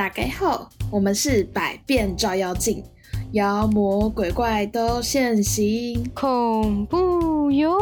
[0.00, 2.82] 打开后，我们是百变照妖镜，
[3.32, 6.10] 妖魔鬼怪都现形。
[6.14, 7.76] 恐怖哟！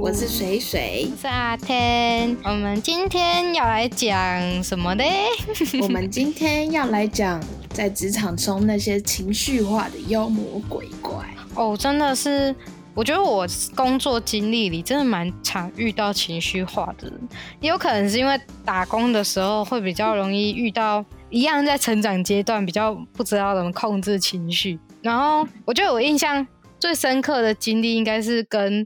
[0.00, 5.02] 我是水水我，是阿天，我们今天要来讲什么呢？
[5.82, 11.16] 我们今天要来讲在职场中那些情绪化的妖魔鬼怪。
[11.56, 12.54] 哦，真的是，
[12.98, 13.46] 我觉得我
[13.76, 17.28] 工作经历里真的蛮常遇到情绪化的人，
[17.60, 24.80] 也有可能是因为打工的时候会比较容易遇到一样在成长阶段，比较不知道怎么控制情绪。
[25.00, 26.44] 然后我觉得我印象
[26.80, 28.84] 最深刻的经历应该是跟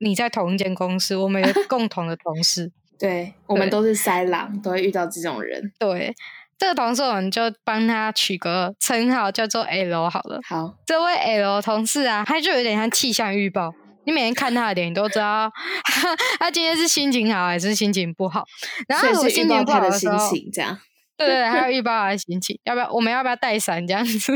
[0.00, 2.70] 你在同一间公司，我们有共同的同事。
[3.00, 5.72] 对我们都是塞狼，都会遇到这种人。
[5.78, 6.14] 对，
[6.58, 10.40] 这个同事我们就帮他取个称号，叫做 L 好了。
[10.48, 13.72] 好，这位 L 同事啊，他就有点像气象预报。
[14.06, 15.50] 你每天看他的脸，你都知道
[16.38, 18.44] 他今天是心情好还是心情不好。
[18.88, 20.78] 然后所以是预报我心情不他的心好的时候，情，这样。
[21.16, 22.92] 对对，还有预报他的心情，要不要？
[22.92, 24.32] 我们要不要带伞这样子？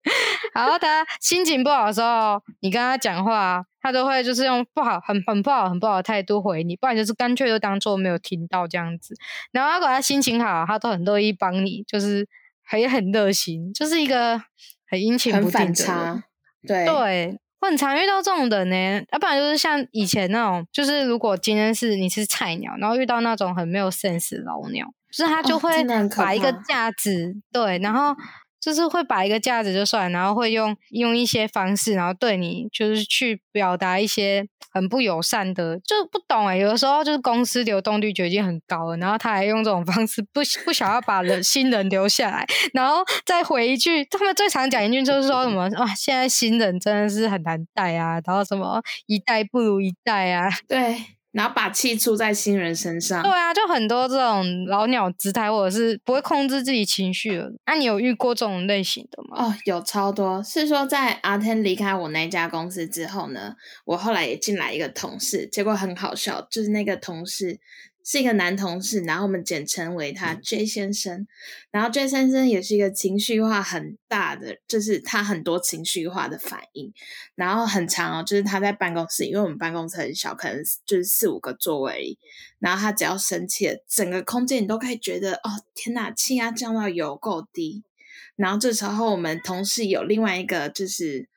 [0.54, 9.14] 然后他心情不好的时候，你跟他讲话，他都会就是用不好、很很不好、很不好的态度回你，不然就是干脆就当做没有听到这样子。
[9.52, 12.26] 然后如果他心情好，他都很乐意帮你，就是
[12.62, 14.40] 还也很热心，就是一个
[14.88, 15.74] 很阴晴很不定的人。
[15.74, 16.24] 反差。
[16.66, 25.84] 对，对，我很常遇到这种人呢，要不然就是像以前那种，就是如果今天是你是菜鸟，然后遇到那种很没有 sense 的老鸟，就是他就哦会
[26.16, 28.16] 把一个架子，对，然后
[28.64, 50.96] 就是会摆一个架子就算，然后会用用一些方式，然后对你就是去表达一些很不友善的，就不懂哎、有的时候就是公司流动率就已经很高了，然后他还用这种方式不不想要把人新人留下来，然后再回一句，他们最常讲一句就是说什么啊，现在新人真的是很难带啊，然后什么一代不如一代啊，对，
[51.34, 53.22] 然后把气出在新人身上。
[53.22, 57.52] 对啊，就很多这种老鸟姿态，或者是不会控制自己情绪的。
[57.66, 59.44] 那、你有遇过这种类型的吗？
[59.44, 60.40] 哦，有超多。
[60.42, 67.58] 是说在阿天离开我那家公司之后呢，我后来也进来一个同事，结果很好笑，就是那个同事
[68.04, 71.26] 是一个男同事，然后我们简称为他 J 先生。
[71.70, 76.92] 然后 J 先生也是一个情绪化很大的，就是他很多情绪化的反应，
[77.34, 82.18] 然后很长哦，就是他在办公室，因为我们办公室很小，可能就是四五个座位而已。
[82.58, 87.82] 然后他只要生气了，整个空间你都可以觉得，哦天哪，气压降到有够低。
[88.36, 91.28] 然后这时候我们同事有另外一个就是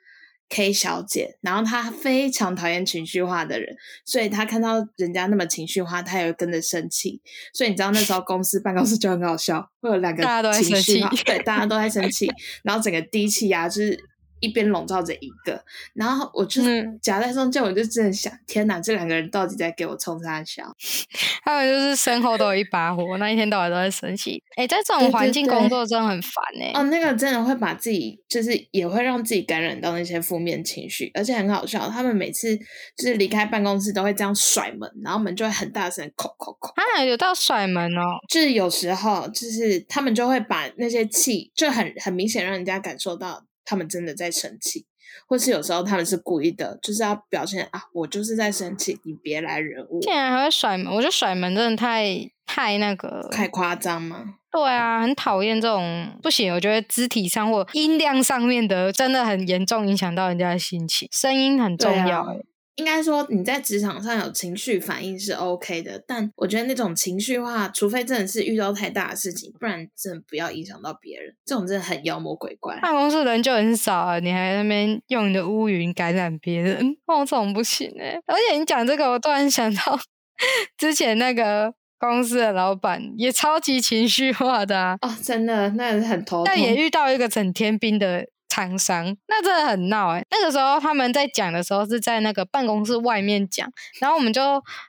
[0.50, 3.76] K 小姐，然后她非常讨厌情绪化的人，
[4.06, 7.22] 所以她看到人家那么情绪化，她也会跟着生气。
[7.54, 12.32] 所以你知道那时候公司办公室就很搞笑，会有两个大家都在情绪化生气对，大家都在生 气，
[12.64, 14.00] 然后整个低气压就是
[14.40, 20.64] 一边笼罩着一个，然后我就是夹在中间，我就真的想，天哪，这两个人到底在给我冲啥笑？
[21.44, 24.44] 还有就是身后都有一把火，那一天到晚都在生气。
[24.56, 31.90] 哎、在这种环境工作真的很烦哎、哦，那个真的会把自己，就是也会让自己感染到那些负面情绪，而且很好笑。
[31.90, 32.58] 他们每次
[32.98, 36.74] 就是离开办公室都会这样甩门，然后门就会很大声，叩叩叩。
[36.76, 44.86] 啊，有到甩门哦，就是有时候，就是他们就会把那些气，就很很明显让人家感受到他们真的在生气，
[45.28, 54.36] 或是有时候他们是故意的，就是要表现啊，我就是在生气，你别来惹我，竟然还会甩门，我觉得甩门真的太太那个，太夸张吗？
[54.50, 56.54] 对啊，很讨厌这种不行。
[56.54, 62.46] 我觉得肢体上或音量上面的，真的很严重影响到人家的心情，声音很重要、欸。
[62.78, 71.36] 应该说你在职场上有情绪反应是 OK 的，但我觉得那种情绪化，除非真的是遇到太大的事情，不然真的不要影响到别人。
[71.44, 72.80] 这种真的很妖魔鬼怪。
[72.82, 80.00] 办公室人就很少啊，你还在那边用你的乌云感染别人，哦，这种不行哎、而且你讲这个，我突然想到
[80.78, 86.46] 之前那个公司的老板也超级情绪化的啊，哦，真的，那个很头痛。
[86.46, 88.28] 但也遇到一个整天兵的
[88.58, 93.70] 厂商，那真的很闹哎、那个时候他们在讲的时候是在那个办公室外面讲，
[94.02, 94.42] 然后我们就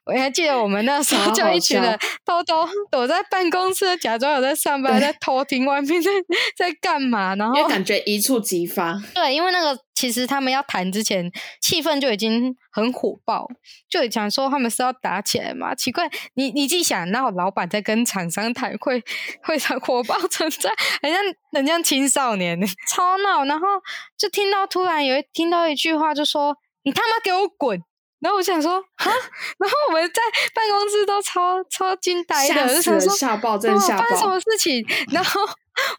[0.06, 6.11] 我还记得我们那时候 就一群人偷偷躲在办公室，假装有在上班， 在偷听外面在
[6.56, 8.99] 在干嘛，然后感觉一触即发。
[9.15, 11.29] 对，因为那个其实他们要谈之前，
[11.61, 13.49] 气氛就已经很火爆，
[13.91, 15.75] 就想说他们是要打起来嘛？
[15.75, 19.03] 奇怪，你你自己想，那老板在跟厂商谈，会
[19.43, 20.71] 会火爆存在，
[21.03, 22.56] 很像很像青少年，
[22.89, 23.45] 超闹。
[23.45, 23.67] 然后
[24.17, 27.83] 就听到突然有听到一句话，就说你他妈给我滚！
[28.20, 29.11] 然后我想说哈，
[29.59, 30.20] 然后我们在
[30.55, 34.41] 办公室都超超惊呆的，就想说吓爆，真吓爆发生什么！
[34.41, 34.85] 事情？
[35.12, 35.41] 然后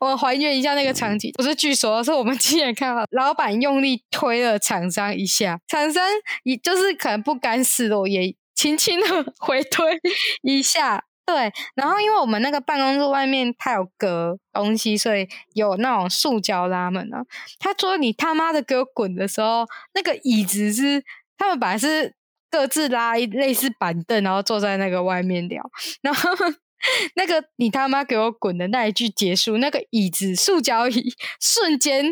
[0.01, 6.03] 我还原一下那个场景，不是据说，是我们亲眼看到老板用力推了厂商一下，厂商
[6.43, 9.07] 也就是可能不甘示弱，也轻轻的
[9.39, 9.99] 回推
[10.41, 11.05] 一下。
[11.25, 17.21] 对，然后因为我们那个办公室外面它有隔东西，所以有那种塑胶拉门啊。
[17.59, 19.63] 他说你他妈的给我滚的时候，
[19.93, 21.03] 那个椅子是
[21.39, 22.13] 他们本来是
[22.51, 25.63] 各自拉一类似板凳，然后坐在那个外面聊，
[26.03, 26.29] 然后
[27.15, 32.05] 那个你他妈给我滚的那一句结束，那个椅子塑胶椅瞬间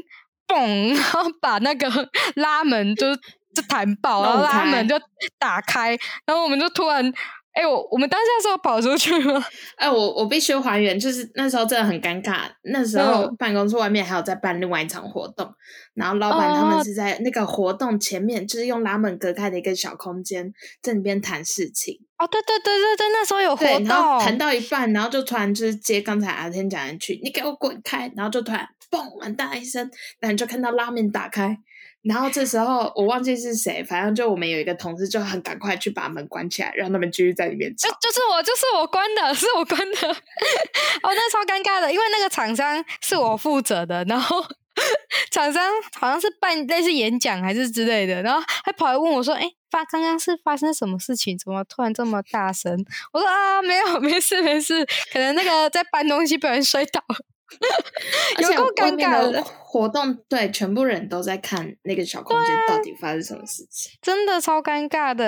[0.48, 1.88] 嘣，然后把那个
[2.36, 4.96] 拉门就就弹爆，然后拉门就
[5.38, 5.90] 打开，
[6.26, 7.14] 然后我们就突然。
[7.58, 9.44] 哎，我我们当下是要跑出去吗？
[9.78, 12.42] 哎，我我必须还原，就是那时候真的很尴尬。
[12.62, 15.52] 那时候办公室外面还有在办另外一场活动，
[15.96, 22.02] 然后老板他们是在那个活动前面，就是用拉门隔开的一个小空间，在那边谈事情。
[22.18, 23.88] 哦，对对对对对，那时候有活动，
[24.20, 31.58] 谈到一半，然后就突然就是接刚才阿天讲的去，你给我滚开，然后就突然嘣很大一声，然后就看到拉面打开。
[32.04, 40.08] 然后这时候我忘记是谁，反正就我们有一个同事就很赶快去把门关起来，让他们继续在里面就就是我，就是我关的， 是我关的。
[41.04, 44.42] 哦，那超尴尬的，因为那个厂商是我负责的，然后
[45.32, 45.64] 厂商
[46.00, 51.38] 好像是办类似演讲还是之类的，然后还跑来问我说：“哎，发刚刚是发生什么事情？
[51.38, 52.74] 怎么突然这么大声？”
[53.14, 57.04] 我说：“啊，没有， 没事，没事，可能那个在搬东西，不小心摔倒。
[58.40, 65.26] ”有够尴尬的活动，对，全部人都在看那个小空间到底发生什么事情，真的超尴尬的。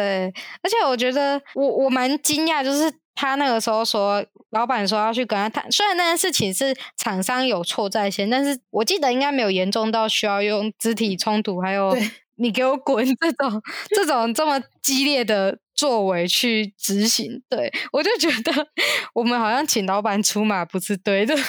[0.62, 11.94] 而且我觉得我我蛮惊讶，就是他那个时候说，老板说要去跟他谈，虽然那件事情是厂商有错在先，但是我记得应该没有严重到需要用肢体冲突，还有
[12.38, 17.42] 你给我滚这种这种这么激烈的作为去执行。
[17.50, 18.68] 对我就觉得
[19.14, 21.36] 我们好像请老板出马不是对的。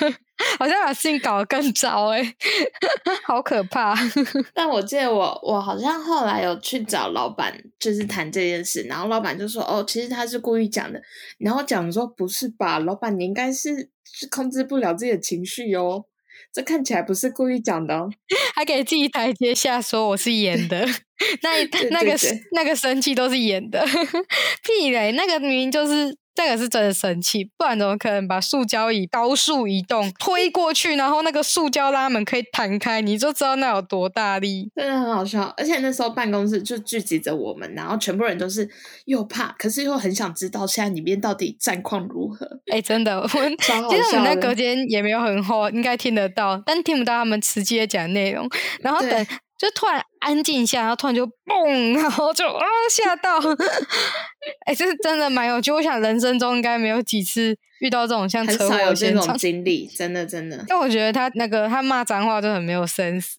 [0.58, 2.34] 好像把事情搞得更糟哎，
[3.26, 3.94] 好可怕！
[4.54, 10.98] 但我记得我我好像后来有去找老板，就是谈这件事，然后老板就说：“哦，其实他是故意讲的。”
[11.38, 16.06] 然后讲说：“不是吧，老板，你应该是是控制不了自己的情绪哦，
[16.52, 18.10] 这看起来不是故意讲的哦。”
[18.54, 20.86] 还给自己台阶下，说我是演的，
[21.42, 22.16] 那那个
[22.52, 23.84] 那个生气都是演的，
[24.64, 26.19] 屁嘞，那个明明就是。
[26.34, 35.52] 这个是真的生气，不然怎么可能把塑胶椅高速移动推过去，然后那个塑胶拉门可以弹开，你就知道那有多大力，真的很好笑。
[35.56, 38.68] 而且那时候办公室就聚集着我们，然后全部人都是
[39.04, 42.46] 又怕，可是又很想知道现在里面到底战况如何。
[42.72, 48.48] 哎，真的，我其实我们那隔间也没有很厚，应该听得到，但听不到他们直接讲内容。
[48.80, 49.26] 然后等。
[49.60, 53.38] 就突然安静一下，然后突然就嘣，然后就啊吓到，
[54.66, 55.70] 哎，这是真的蛮有趣。
[55.72, 60.64] 我想人生中应该没有几次遇到这种像车祸这种经历，真的真的。
[60.68, 63.32] 但我觉得他那个他骂脏话就很没有 sense。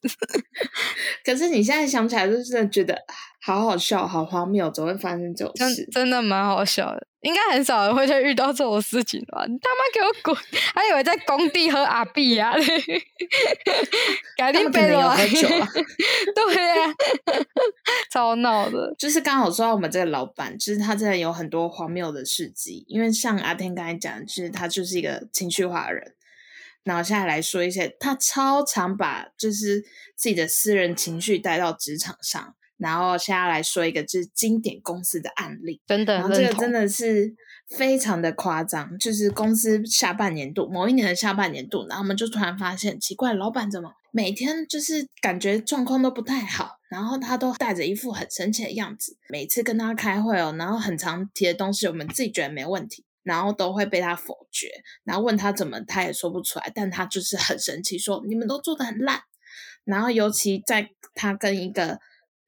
[1.24, 2.98] 可是你现在想起来，就真的觉得
[3.42, 5.88] 好好笑，好荒谬，怎么会发生这种事？
[5.92, 7.08] 真的蛮好笑的。
[7.22, 9.46] 应该很少人会去遇到这种事情吧？
[9.48, 10.36] 你他妈给我滚！
[10.74, 12.52] 还以为在工地喝阿碧呀？
[14.36, 15.68] 改天背了喝酒了。
[16.74, 16.94] 对啊，
[18.12, 18.94] 超闹的。
[18.98, 22.86] 就是刚好说到我们这个老板，就是他真的有很多荒谬的事迹。
[22.88, 26.14] 因为像阿天刚才讲，就是他就是一个情绪化的人。
[26.84, 29.82] 那我现在来说一些，他超常把就是
[30.16, 32.56] 自己的私人情绪带到职场上。
[32.78, 37.32] 然后现在来说一个就是经典公司的案例，真的，然后这个真的是
[37.78, 54.70] 非常的夸张，就是公司下半年度某一年的下半年度，然后我们就突然发现奇怪，老板怎么每天就是感觉状况都不太好，然后他都带着一副很生气的样子，每次跟他开会哦，然后很常提的东西，我们自己觉得没问题，然后都会被他否决，
[55.06, 59.22] 然后问他怎么，他也说不出来，但他就是很生气，说你们都做的很烂，
[59.86, 62.00] 然后尤其在他跟一个。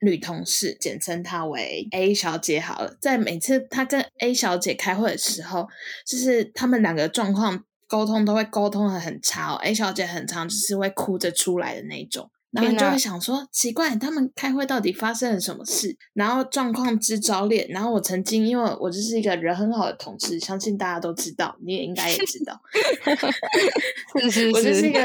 [0.04, 2.96] 女同事，简称她为 A 小姐好了。
[3.00, 5.68] 在每次她跟 A 小姐开会的时候，
[6.06, 9.56] 就是他们两个状况沟通都会沟通的很差哦。
[9.64, 12.30] A 小姐很常就是会哭着出来的那种。
[12.52, 15.98] 然后你就会想说，奇怪，他们开会到底发生了什么事？
[16.14, 17.66] 然后状况之糟烈。
[17.72, 22.62] 然后我曾经，因为我就是一个人很好的同事，相信大家都知道，你也应该也知道。
[24.54, 25.00] 我就是一个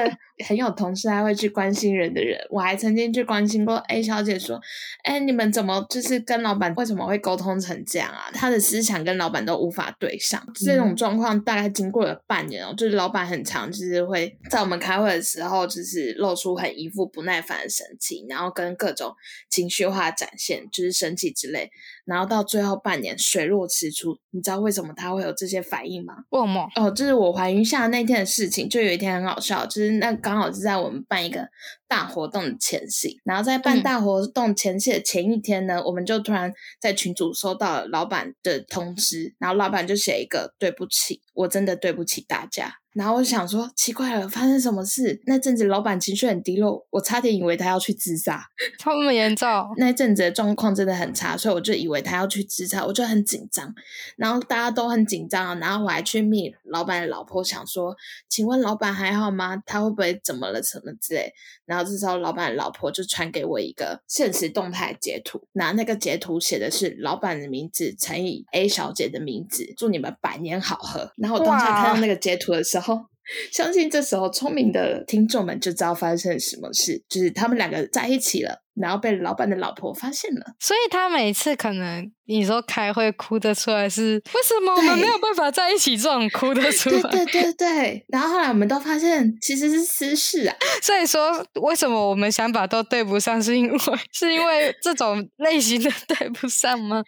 [0.47, 2.39] 很有同事还会去关心人的人。
[2.51, 4.61] 我还曾经去关心过 A 小姐，说
[5.03, 8.31] ：“哎，你们怎么就是跟老板为什么会沟通成这样啊？
[8.35, 17.39] 他的思想跟老板都无法对上。”这种状况大概经过了半年哦，就是老板很长，就是会在我们开会的时候，就是露出很一副不耐。
[17.39, 19.15] 烦的神情，然后跟各种
[19.59, 21.69] 情绪化展现，就是生气之类，
[22.05, 24.17] 然后到最后半年水落石出。
[24.31, 26.15] 你知道为什么他会有这些反应吗？
[26.31, 26.69] 为什么？
[26.77, 31.49] 哦，就是我怀孕下那天的事情，就有一天很好笑，就是那刚好是在我们办一个
[31.89, 42.75] 大活动的前夕，然后在办大活动前夕的前一天呢，我们就突然在群组收到了老板的通知，然后老板就写一个对不起，我真的对不起大家。
[42.99, 45.23] 然后我想说，奇怪了，发生什么事？
[45.25, 48.45] 那阵子老板情绪很低落，我差点以为他要去自杀，
[48.77, 49.49] 这么严重。
[49.77, 53.73] 那阵子的状况真的很差，所以我就以为他要去自杀，我就很紧张。
[54.17, 57.95] 然后大家都很紧张，然后我还去密老板的老婆，想说，
[58.29, 59.63] 请问老板还好吗？
[59.65, 61.33] 他会不会怎么了什么之类？
[61.67, 71.13] 然后这时候老板的老婆就传给我一个现实动态截图，拿那个截图写的是老板的名字乘以 A 小姐的名字，祝你们百年好合。
[71.17, 72.88] 然后我当下看到那个截图的时候。
[73.53, 80.41] 相信这时候聪明的听众们就知道发生了什么事，就是他们两个在一起了，然后被老板的老婆发现了。
[80.59, 85.95] 所以他每次可能你说开会哭得出来，是为什么我们没有办法在一起？
[85.95, 88.05] 这种哭得出来， 对对对对。
[88.09, 90.57] 然后后来我们都发现其实是私事啊。
[90.81, 93.79] 所以说为什么我们想法都对不上，是因为
[94.11, 97.03] 是因为这种类型的对不上吗？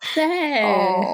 [0.14, 0.62] 对，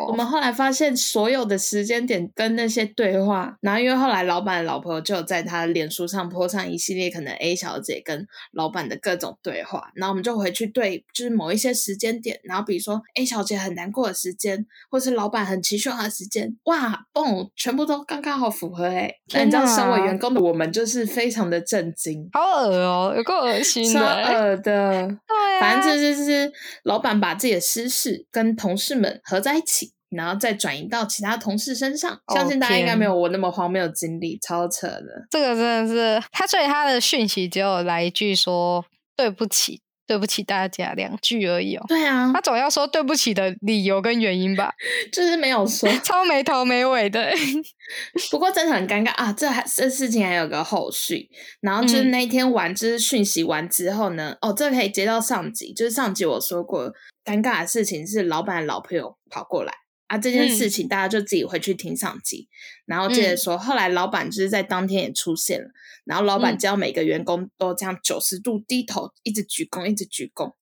[0.08, 19.10] 我们后来发现所有的时间点跟那些对话，然后因为后来老板的老婆就在他脸书上泼上一系列可能 A 小姐跟老板的各种对话，然后我们就回去对，就是某一些时间点，然后比如说 A 小姐很难过的时间，或是老板很情绪化的时间，哇，嘣，全部都刚刚好符合哎！
[19.32, 28.73] 你知道，身为员工的我们就是非常的震惊，好恶哦，有够恶心的，恶的，对，反正就是是老板把自己的私事跟同。
[28.74, 32.18] 同事们合在一起，然后再转移到其他同事身上。
[32.34, 35.28] 相信大家应该没有我那么荒谬的经历，超扯的。
[35.30, 38.84] 这个真的是他，所以他的讯息只有来一句说
[39.16, 41.84] 对不起，对不起大家两句而已哦。
[41.86, 44.72] 对啊，他总要说对不起的理由跟原因吧？
[45.12, 47.32] 就是没有说， 超没头没尾的。
[48.32, 49.32] 不过真的很尴尬啊！
[49.32, 51.28] 这还这事情还有个后续，
[51.60, 56.92] 然后就是那一天完，就是讯息完之后呢，哦，这可以接到上集，就是上集我说过。
[57.24, 59.72] 尴尬的事情是，老板的老朋友跑过来
[60.08, 62.48] 啊，这件事情大家就自己回去听上集，
[62.84, 65.68] 然后接着说，后来老板就是在当天也出现了，
[66.04, 70.52] 然后老板叫每个员工都这样九十度低头，一直鞠躬，一直鞠躬。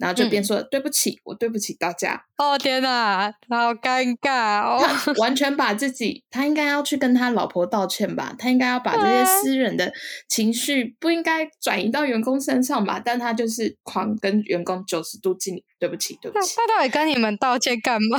[0.00, 2.24] 然后就边说对不起，我对不起大家。
[2.38, 4.82] 哦天哪，好尴尬哦！
[4.82, 8.34] 他 完全把自己，他应该要去跟他老婆道歉吧？
[8.38, 9.92] 他应该要把这些私人的
[10.26, 13.00] 情绪不应该转移到员工身上吧？
[13.04, 16.56] 但他就是狂跟员工九十度敬礼，对不起，对不起。
[16.56, 18.18] 他到底跟你们道歉干嘛？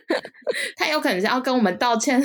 [0.76, 2.22] 他有可能是要跟我们道歉。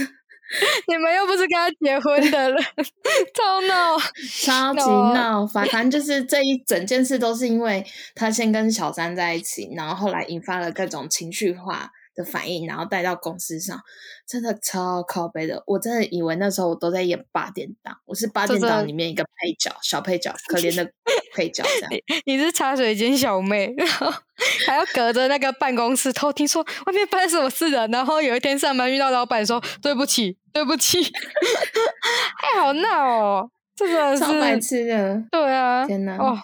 [0.88, 2.64] 你们又不是跟他结婚的人，
[3.36, 3.98] 超闹，
[4.42, 4.80] 超级
[5.14, 7.86] 闹，反正就是这一整件事都是因为
[8.16, 11.92] 他先跟小三在一起，然后后来引发了各种情绪化。
[12.18, 13.80] 的反应，然后带到公司上，
[14.28, 15.64] 真的超靠背的。
[15.68, 20.92] 我真的以为那时候我都在演八点档，我是八点档里面一个配角，小配角，可怜的
[21.36, 21.92] 配角这样。
[22.26, 24.12] 你是茶水间小妹，然后
[24.66, 27.88] 还要隔着那个办公室偷听说外面发生什么事的。
[27.90, 31.00] 然后有一天上班遇到老板说对不起，对不起，
[32.42, 35.24] 哎，好闹哦，这个超白痴的。
[35.30, 36.36] 对啊，天哪，哦，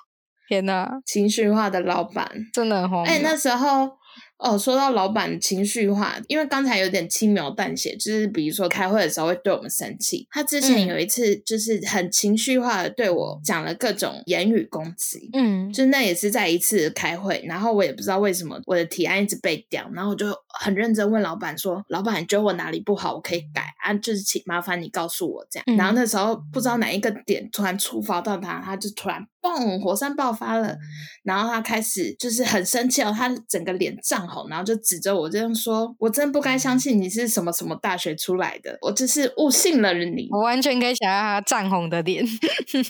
[0.48, 3.98] 天哪，情绪化的老板真的很哎，那时候。
[4.44, 10.28] 哦，说到老板情绪化，因为刚才有点轻描淡写，就是比如说开会的时候会对我们生气。
[10.30, 23.14] 他之前有一次就是很情绪化的对我讲了各种言语攻击，嗯，就那也是在一次开会，然后我也不知道为什么我的提案一直被掉，然后我就很认真问老板说：“老板，你觉得我哪里不好？
[23.16, 29.26] 我可以改啊，就是请麻烦你告诉我这样。”然后那时候不知道哪一个点突然触发到他，他就突然。
[29.44, 29.80] 嘣！
[29.82, 30.78] 火山爆发了，
[31.24, 42.26] 然后他开始就是很生气哦，他整个脸涨红，然后就指着我这样说：“我真不该相信你是什么什么大学出来的，我就是误信了你。”我完全可以想象他涨红的脸，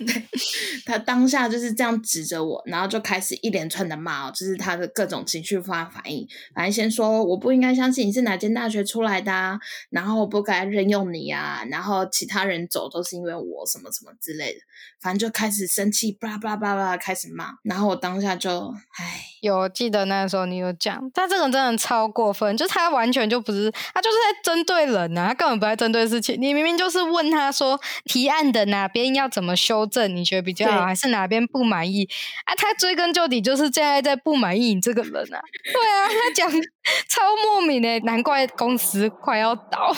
[0.86, 6.28] 他当下就是这样指着我，然后就开始一连串的骂哦，就是他的各种情绪化反应。
[6.54, 14.60] 反正先说我不应该相信你是哪间大学出来的，啊然后我不该任用你啊，然后其他人走都是因为我什么什么之类的，
[15.02, 16.12] 反正就开始生气，
[16.44, 16.54] 叭。
[16.54, 26.40] 叭叭叭开始骂，然后我当下就唉，有记得那时候你有讲，他这个真的超过分，就他完全就不是，他就是在针对人呐，他根本不在针对事情。
[26.40, 32.08] 你明明就是问他说提案的哪边要怎么修正，你觉得比较好，还是哪边不满意
[32.46, 32.54] 啊？
[32.56, 35.42] 他追根究底就是现在在不满意你这个人啊。
[35.74, 36.52] 对啊，他讲
[37.08, 39.94] 超莫名的，难怪公司快要倒。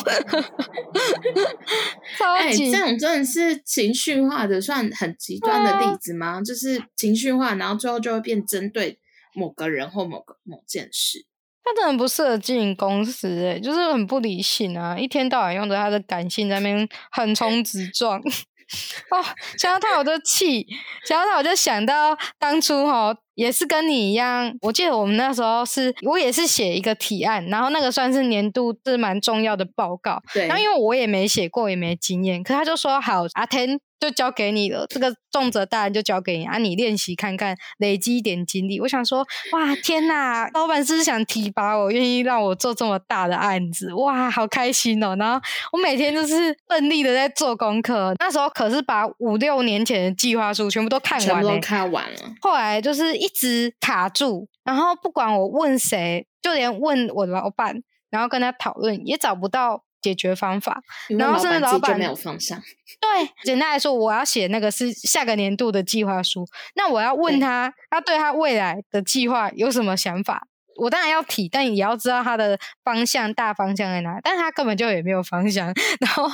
[2.18, 6.42] 超级这种真的是情绪化的，算很极端的例子吗？
[6.46, 9.00] 就是情绪化，然后最后就会变针对
[9.34, 11.26] 某个人或某个某件事。
[11.64, 14.96] 他真的不适合经营公司，诶就是很不理性啊！
[14.96, 18.20] 一天到晚用着他的感性在那边横冲直撞。
[18.20, 19.26] 哦，
[19.58, 20.68] 想到他我就气，
[21.08, 23.16] 想到他我就想到当初哈。
[23.36, 30.22] 也是跟你一样，我记得我们那时候是，我也是写一个提案，然后那个算是年度是蛮重要的报告。
[30.34, 30.48] 对。
[30.48, 38.80] 然后因为我也没写过，也没经验，可他就说好，阿天就交给你了，这个重责大案就交给你啊，你练习看看，累积一点经历。
[38.80, 45.16] 我想说，哇，天哪，老板是想提拔我，愿意让我做这么大的案子，哇，好开心哦。
[45.18, 45.42] 然后
[45.74, 52.20] 我每天就是奋力的在做功课，那时候可是把五六年前的计划书全部都看完了，看完了。
[52.40, 53.16] 后来就是。
[53.16, 60.84] 一直卡住，然后不管我问谁，就连问我老板，然后跟他讨论，也找不到解决方法。
[61.18, 62.62] 然后甚至老板没有方向。
[63.02, 70.48] 对，简单来说，我要写那个是下个年度的计划书，那我要问他，他对他未来的计划有什么想法？
[70.78, 74.20] 我当然要提，但也要知道他的方向大方向在哪。
[74.22, 75.74] 但是他根本就也没有方向。
[76.02, 76.30] 然后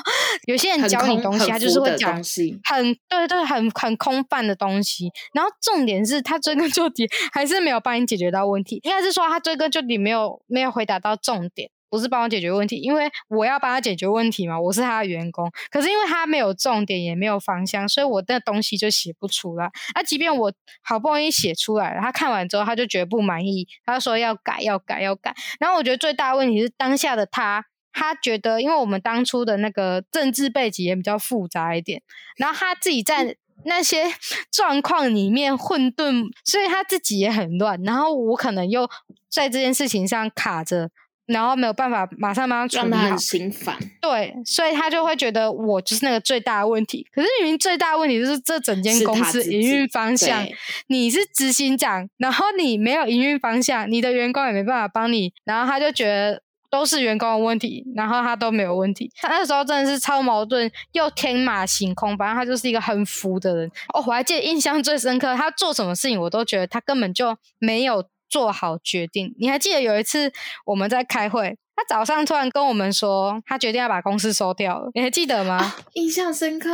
[0.47, 2.15] 有些人教你东西，他就是会讲
[2.63, 5.11] 很对对很很空泛的东西。
[5.33, 8.79] 然后重点是他追根究底还是没有帮你解决到问题。
[8.83, 11.69] 应该是说他追根究底没有没有回答到重点。
[11.91, 15.51] 不是帮我解决问题，因为我要帮他解决问题嘛，我是他的员工。
[15.69, 19.69] 可是因为他没有重点，也没有方向，所以我的东西就写不出来。
[19.93, 25.35] 那即便我好不容易写出来，他看完之后他就觉得不满意，他说要改，要改，要改。
[25.59, 32.01] 然后我觉得最大的问题是当下的他，他觉得因为我们当初的那个政治背景也比较复杂一点，
[32.37, 34.05] 然后他自己在那些
[34.49, 37.77] 状况里面混沌，所以他自己也很乱。
[37.83, 38.89] 然后我可能又
[39.29, 40.89] 在这件事情上卡着。
[41.27, 43.77] 然后没有办法马上帮他处理好，心烦。
[44.01, 47.07] 对，所以他就会觉得我就是那个最大的问题。
[47.13, 50.45] 可是明明最大的问题就是这整间公司营运方向，
[50.87, 59.09] 你是执行长，然后你没有营运方向，你的员工也没办法帮你，然后他就觉得都是员工的问题，然后他都没有问题。
[59.15, 63.71] 他那时候真的是超矛盾，又天马行空，反正他就是一个很浮的人。
[63.93, 68.05] 哦，我还记得印象最深刻，他做什么事情我都觉得他根本就没有。
[68.31, 70.31] 做好决定，你还记得有一次
[70.65, 71.57] 我们在开会？
[71.75, 75.73] 他早上突然跟我们说，他决定要把公司收掉了，你还记得吗？
[75.93, 76.71] 印象深刻。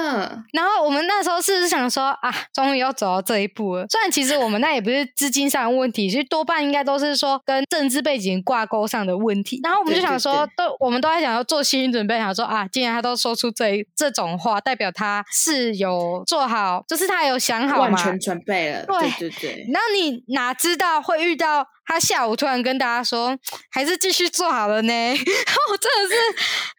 [0.52, 3.86] 然后我们那时候是想说啊，终于要走到这一步了。
[3.88, 9.62] 虽然其实我们那也不是资金上的问题，其实多半应该都是说跟政治背景挂钩上的问题。
[9.64, 18.86] 然后我们就想说，都我们都在想要做心理准备，想说啊，既然他都说出这这种话，代表他是有做好，就是他有想好，完全准备了。
[18.86, 19.66] 对对对。
[19.72, 21.68] 然后你哪知道会遇到？
[21.88, 23.38] 他下午突然跟大家说，
[23.72, 24.94] 还是继续做好了呢。
[25.72, 26.16] 我真的是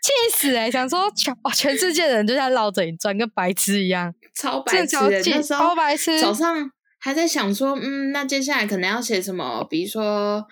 [0.03, 0.71] 气死哎！
[0.71, 5.43] 想说全全世界的人就在绕着你转，跟白痴一样，超白痴。
[5.43, 6.21] 超白痴。
[6.21, 9.67] 早上还在想说，嗯，那接下来可能要写什么？
[9.69, 10.47] 比如说。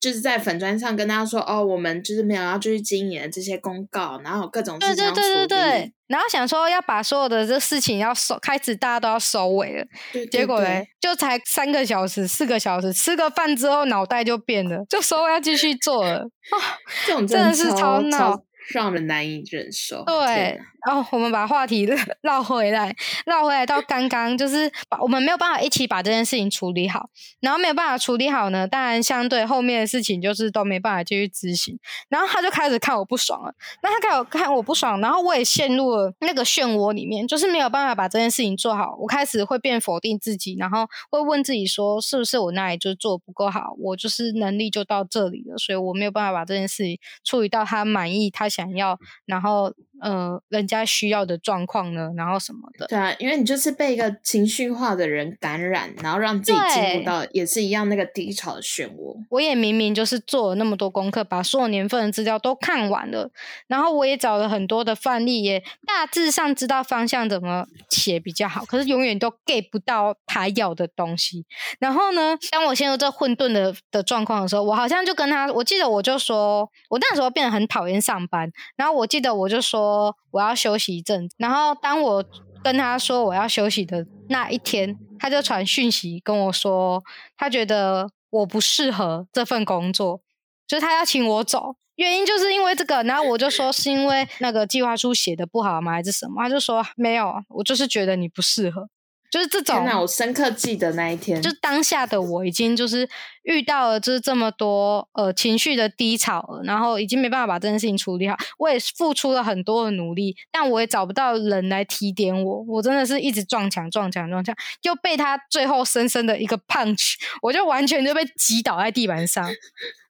[0.00, 9.84] 就是在粉砖上跟大家说哦，我们就是没有要继续经营的这些公告，然后各种事情要处理，然后想说要把所有的这事情要收，开始大家都要收尾了，
[10.30, 16.56] 结果嘞，就才三个小时、四个小时，吃个饭之后脑袋就变了，就说要继续做了啊，
[17.06, 18.42] 这种真的是超闹。
[18.68, 20.04] 让人难以忍受。
[20.04, 21.88] 对，然后我们把话题
[22.22, 27.08] 绕回来，绕回来到刚刚，就是把我们没有办法一起把这件事情处理好，
[27.40, 31.78] 然后没有办法处理好呢，当然相对后面的事情就是都没办法继续执行。
[32.10, 38.96] 然后他就开始看我不爽了，那他看我看我不爽，然后我也陷入了那个漩涡里面，就是没有办法把这件事情做好。
[39.00, 43.74] 我开始会变否定自己，然后会问自己说，是不是我那里就做不够好？
[43.78, 48.46] 我就是能力就到这里了，所以我没有办法把这件事情处理到他满意，他。
[48.58, 49.72] 想要，然后。
[50.00, 52.86] 呃，人家需要的状况呢，然后什么的？
[52.86, 59.16] 对啊，因为你就是被一个情绪化的人感染，然后让自己进入到也是一样那个低潮的漩涡。
[59.30, 63.30] 我也明明就是做了那么多功课，把所有年份的资料都看完了，
[63.66, 71.44] 然后我也找了很多的范例，也大致上知道方向怎么写比较好，可是永远都 get 不到他要的东西。
[71.80, 79.87] 然后呢，当我陷入这混沌的的状况的时候，我好像就跟他，我记得我就说，我那时候变得很讨厌上班，然后我记得我就说。
[79.88, 82.24] 说我要休息一阵，然后当我
[82.62, 87.02] 跟他说我要休息的那一天，他就传讯息跟我说，
[87.36, 90.20] 他觉得我不适合这份工作，
[90.66, 93.02] 就是他要请我走，原因就是因为这个。
[93.04, 96.42] 然后我就说是因为那个计划书写的不好吗，还是什么？
[96.42, 98.88] 他就说没有，我就是觉得你不适合。
[99.30, 103.08] 就是这种，我深刻记得那一天，就当下的我已经就是
[103.42, 108.34] 遇到了就是这么多呃情绪的低潮，然后已经没办法把这件事情处理好。
[108.58, 112.64] 我也付出了很多的努力，但我也找不到人来提点我。
[112.68, 119.50] 我真的是一直撞墙、撞墙、撞墙，又被他最后深深的一个 punch，我就完全就被击倒在地板上。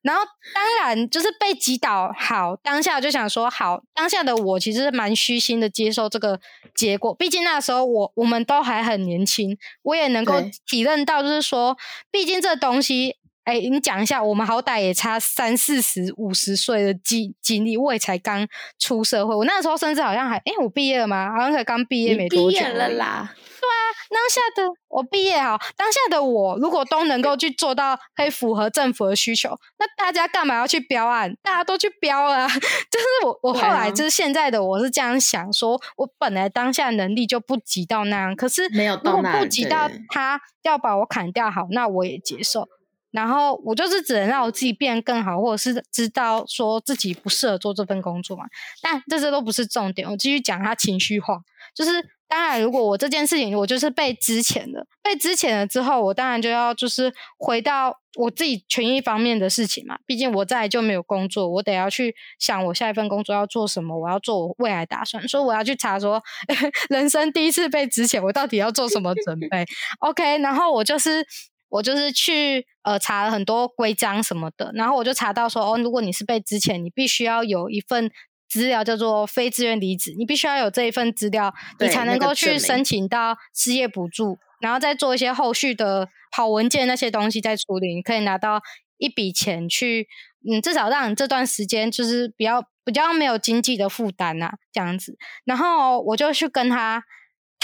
[0.09, 0.23] 然后
[0.55, 6.41] 当然就是被击倒，好，当下就想说，好，当下的我其实蛮虚心的接受这个
[6.75, 11.77] 结果，毕竟那时候我我们都还很年轻，我也能够体认到，就是说，
[12.11, 13.18] 毕竟这东西。
[13.49, 18.47] 哎，你讲一下，我们好歹也差三四十、五十岁的经经历，我也才刚
[18.79, 19.35] 出社会。
[19.35, 21.33] 我那时候甚至好像还，哎，我毕业了吗？
[21.33, 23.33] 好像才刚毕业没多久了啦。
[23.35, 23.81] 对啊，
[24.11, 31.35] 当下的我毕业好，当下的我如果都能够去做到可以符合政府的需求，那大家干嘛要去标案？
[31.43, 32.47] 大家都去标啊！
[32.91, 42.69] 就是我，我后来就是现在的我是这样想，说我本来当下能力就不及到那样，可是没有如果不及到他要把我砍掉，好，那我也接受。
[43.11, 48.45] 然后我就是只能让我自己变得更好，或者是知道说自己不适合做这份工作嘛。
[48.83, 50.09] 但这些都不是重点。
[50.09, 51.39] 我继续讲他情绪化，
[51.75, 51.91] 就是
[52.29, 59.97] 当然，如果我这件事情我就是被之前的被之前了之后，我当然就要就是回到我自己权益方面的事情嘛。
[60.05, 65.27] 毕竟我再就没有工作，我得要去想我下一份工作要做什么，我要做我未来打算。
[65.27, 66.23] 所以我要去查说，
[66.91, 69.65] 人生第一次被之前，我到底要做什么准备
[70.01, 71.27] ？OK，然后我就是。
[71.69, 78.11] 我就是去呃查了很多规章什么的，然后我就查到说哦，如果你是被之前，你必须要有一份
[78.49, 88.63] 资料叫做非自愿离职，你必须要有这一份资料，你才能够去申请到失业补助，然后再做一些后续的跑文件那些东西再处理，你可以拿到
[88.97, 90.09] 一笔钱去，
[90.51, 95.19] 嗯，至少让你这段时间就是比较比较没有经济的负担呐，这样子。
[95.45, 97.05] 然后我就去跟他。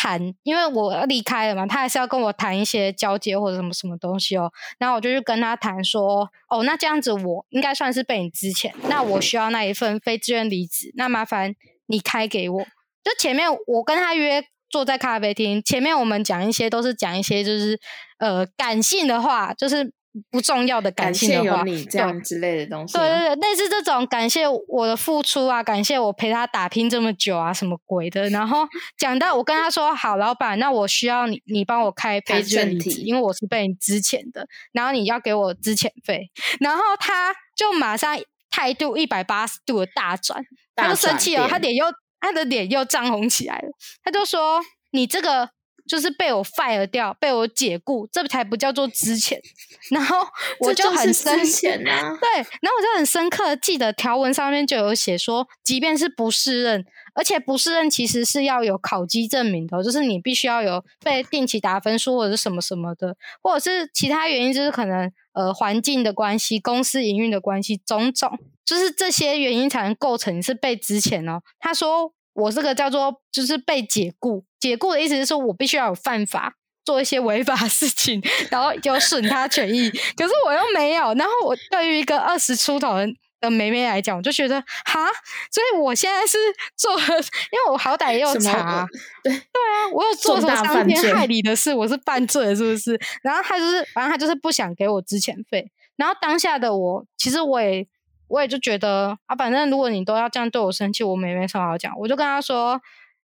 [0.05, 4.53] 谈，因为我要离开了嘛，他还是要跟我谈一些交接或者什么什么东西哦。
[4.79, 11.55] 然后我就去跟他谈说，哦，那这样子我应该算是被你之前，那我需要那一份非自愿离职，那麻烦
[11.87, 12.61] 你开给我。
[13.03, 17.81] 就前面我跟他约坐在咖啡厅，前面我们讲一些都是讲一些就是
[18.19, 19.95] 呃感性的话，就是。
[20.31, 28.29] 不重要的感谢有你这样之类的东西，对对对，类似这种感谢我的付出啊，感谢我陪他打拼这么久啊，什么鬼的。
[28.31, 28.65] 然后
[28.97, 36.31] 讲到我跟他说，好，老板，那我需要你，你帮我开赔证体，因为我是被你之前的，然后你要给我支遣费。
[36.61, 38.17] 然后他就马上
[38.51, 40.45] 态度一百八十度的大转，
[40.77, 41.87] 他就生气了，他脸又
[42.21, 43.69] 他的脸又涨红起来了，
[44.05, 44.61] 他就说
[44.93, 45.51] 你这个。
[45.87, 49.41] 就是被我 fire 掉，被我解雇，这才不叫做之前。
[49.91, 50.17] 然后
[50.61, 71.43] 我就很深切对，然后我就很深刻记得条文上面就有写说，即便是不适任，而且不适任其实是要有考绩证明的，就是你必须要有被定期打分数或者是什么什么的，或者是其他原因，就是可能呃环境的关系、公司营运的关系，种种，就是这些原因才能构成是被之前哦。
[71.61, 72.14] 他说。
[72.35, 78.21] 我这个叫做就是被解雇，解雇的意思是说我必须要有犯法，做一些违法事情，
[78.51, 79.89] 然后有损他权益。
[80.17, 82.95] 可是我又没有，然后我对于一个二十出头
[83.41, 85.07] 的妹妹来讲，我就觉得哈，
[85.51, 86.37] 所以我现在是
[86.77, 88.87] 做，因为我好歹也有查，
[89.23, 92.99] 对对 啊，我有做什么伤天害理的事，我是犯罪了是不是？
[93.23, 95.71] 然后他就是，反正他就是不想给我之前费。
[95.97, 97.87] 然后当下的我，其实我也。
[98.35, 101.97] 我也就觉得啊，反正如果你都要这样对我生气，我也没什么好讲。
[101.97, 102.81] 我就跟他说，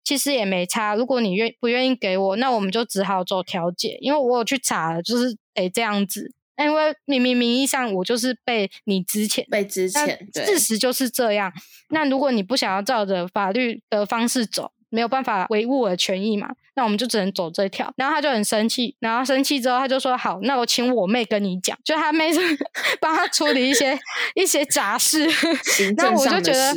[0.03, 0.97] 其实也没差。
[0.97, 3.99] 如果你愿不愿意给我，那我们就只好做调解。
[4.01, 6.33] 因为我有去查了，就是得这样子。
[6.59, 11.53] 因为明明名义上我就是被你之前被之前，事实就是这样。
[11.91, 14.73] 那如果你不想要照着法律的方式走。
[14.89, 16.49] 没有办法维护我的权益嘛？
[16.75, 17.93] 那我们就只能走这条。
[17.97, 22.31] 然后他就很生气，然后生气之后他就说：“好，那我请我妹跟你讲，就他妹
[23.01, 23.99] 帮他处理一些
[24.35, 25.27] 一些杂事。”
[25.97, 26.75] 那我就觉得，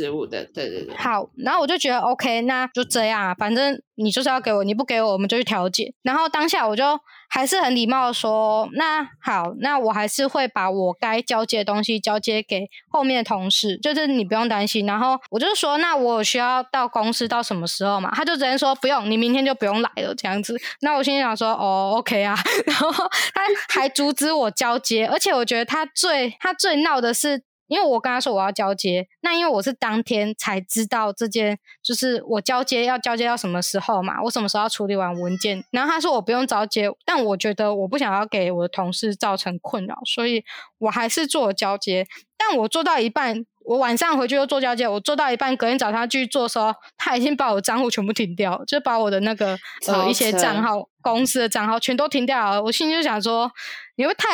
[0.52, 1.28] 对对对，好。
[1.36, 5.92] 然后我就觉得 OK，那就这样啊，反正你就是要给我，你不给我，我们就去调解。
[6.02, 6.98] 然后当下我就。
[7.30, 14.84] 还是很礼貌的说，那好，那我还是会把我该交接的东西交接给后面的同事，就是你不用担心。
[14.84, 18.10] 然后我就说，那我需要到公司到什么时候嘛？
[18.14, 20.60] 他就直接说不用，你明天就不用来了这样子。
[20.80, 22.36] 那我心里想说，哦，OK 啊。
[22.66, 22.90] 然后
[23.32, 27.44] 他还阻止我交接，而且我觉得他最他最闹的是。
[27.70, 35.64] 因为我跟他说我要交接，那因为我是当天才知道这件，就是我交接要交接到什么时候嘛，我什么时候要处理完文件。
[35.70, 40.44] 然后他说我不用交接，但我觉得我不想要给我的同事造成困扰，所以
[40.78, 42.06] 我还是做交接。
[42.36, 43.46] 但我做到一半。
[43.66, 49.56] 我晚上回去又做交接，我做到一半，隔天早上继续做的时候，他已经把我账户全部停掉，就把我的那个
[49.86, 52.62] 呃一些账号、公司的账号全都停掉了。
[52.64, 53.52] 我心里就想说，
[53.96, 54.28] 你会太，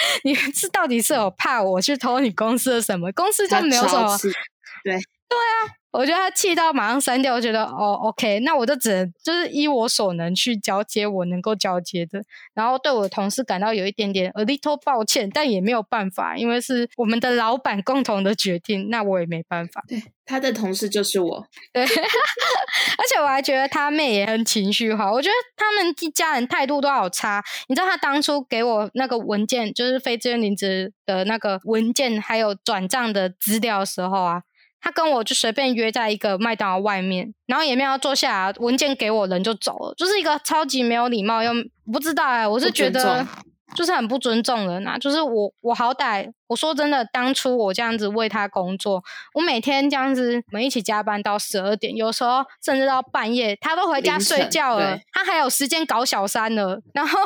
[0.24, 3.10] 你是到底是有怕我去偷你公司的什么？
[3.12, 4.16] 公司就没有什么，
[4.84, 4.92] 对
[5.28, 12.22] 对啊，我觉得他气到马上删掉，我觉得哦，OK，那我就只能就是依我所能去交接我能够交接的，
[12.54, 19.82] 然后对我的同事感到有一点点 a little 抱歉，但也没有办法，因为是我们的老板共同的决定，那我也没办法。
[19.88, 21.46] 对，他的同事就是我。
[21.72, 27.42] 对，而且我还觉得他妹也很情绪化，我觉得他们一家人态度都好差。
[27.68, 34.42] 你知道他当初给我那个文件，就是非自愿离职的那个文件，还有转账的资料的时候啊。
[34.80, 41.52] 他跟我就随便约在一个麦当劳外面，然后也没有坐下来，文件给我人就走了，就是一个超级没有礼貌又
[41.92, 43.26] 不知道哎，我是觉得
[43.74, 44.96] 就是很不尊重人啊。
[44.96, 49.02] 就是我我好歹我说真的，当初我这样子为他工作，
[49.34, 57.18] 我每天这样子我们一起加班到十二点，有时候甚至到半夜，他都回家睡觉了，他还有时间搞小三了，然后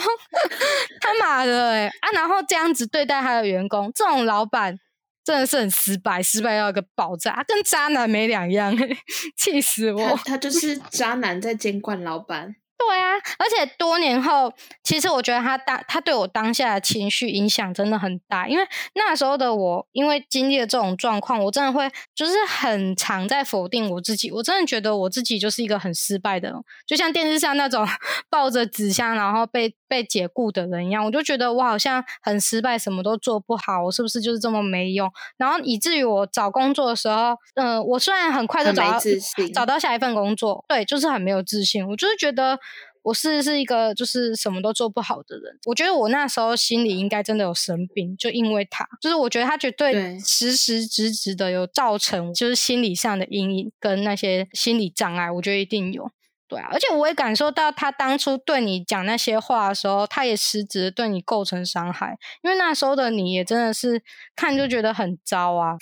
[1.00, 4.78] 他妈的哎啊，然后这样子对待他的员工，这种老板。
[5.24, 8.76] 真的是很失败，失败要一个爆炸，跟渣男没两样，
[9.36, 10.20] 气死我！
[10.24, 12.56] 他就是渣男在监管老板。
[12.88, 18.64] 对啊，而且多年后，其实我觉得他当他对我当下的情绪影响真的很大，因为
[18.94, 24.30] 那时候的我，因为经历了这种状况，我真的会就是很常在否定我自己。
[24.30, 27.86] 我真的觉得我自己就是一个很失败的人，就像电视上那种
[28.28, 35.10] 抱着纸箱然后被被解雇的人一样，我就觉得我好像很失败，什么都做不好，我是不是就是这么没用？
[35.38, 39.00] 然后以至于我找工作的时候，嗯，我虽然很快就找到
[39.54, 42.58] 找到下一份工作，对，就是很没有自信，我就是觉得。
[43.02, 56.10] 我是是一个就是什么都做不好的人，我觉得我那时候心里应该真的有生病，就因为他，就是我觉得他绝对实实实质的有造成就是心理上的阴影跟那些心理障碍，我觉得一定有。
[56.52, 64.02] 对啊，而且我也感受到他当初对你讲那些话的时候，他也实质对你构成伤害，因为那时候的你也真的是
[64.36, 65.76] 看就觉得很糟啊。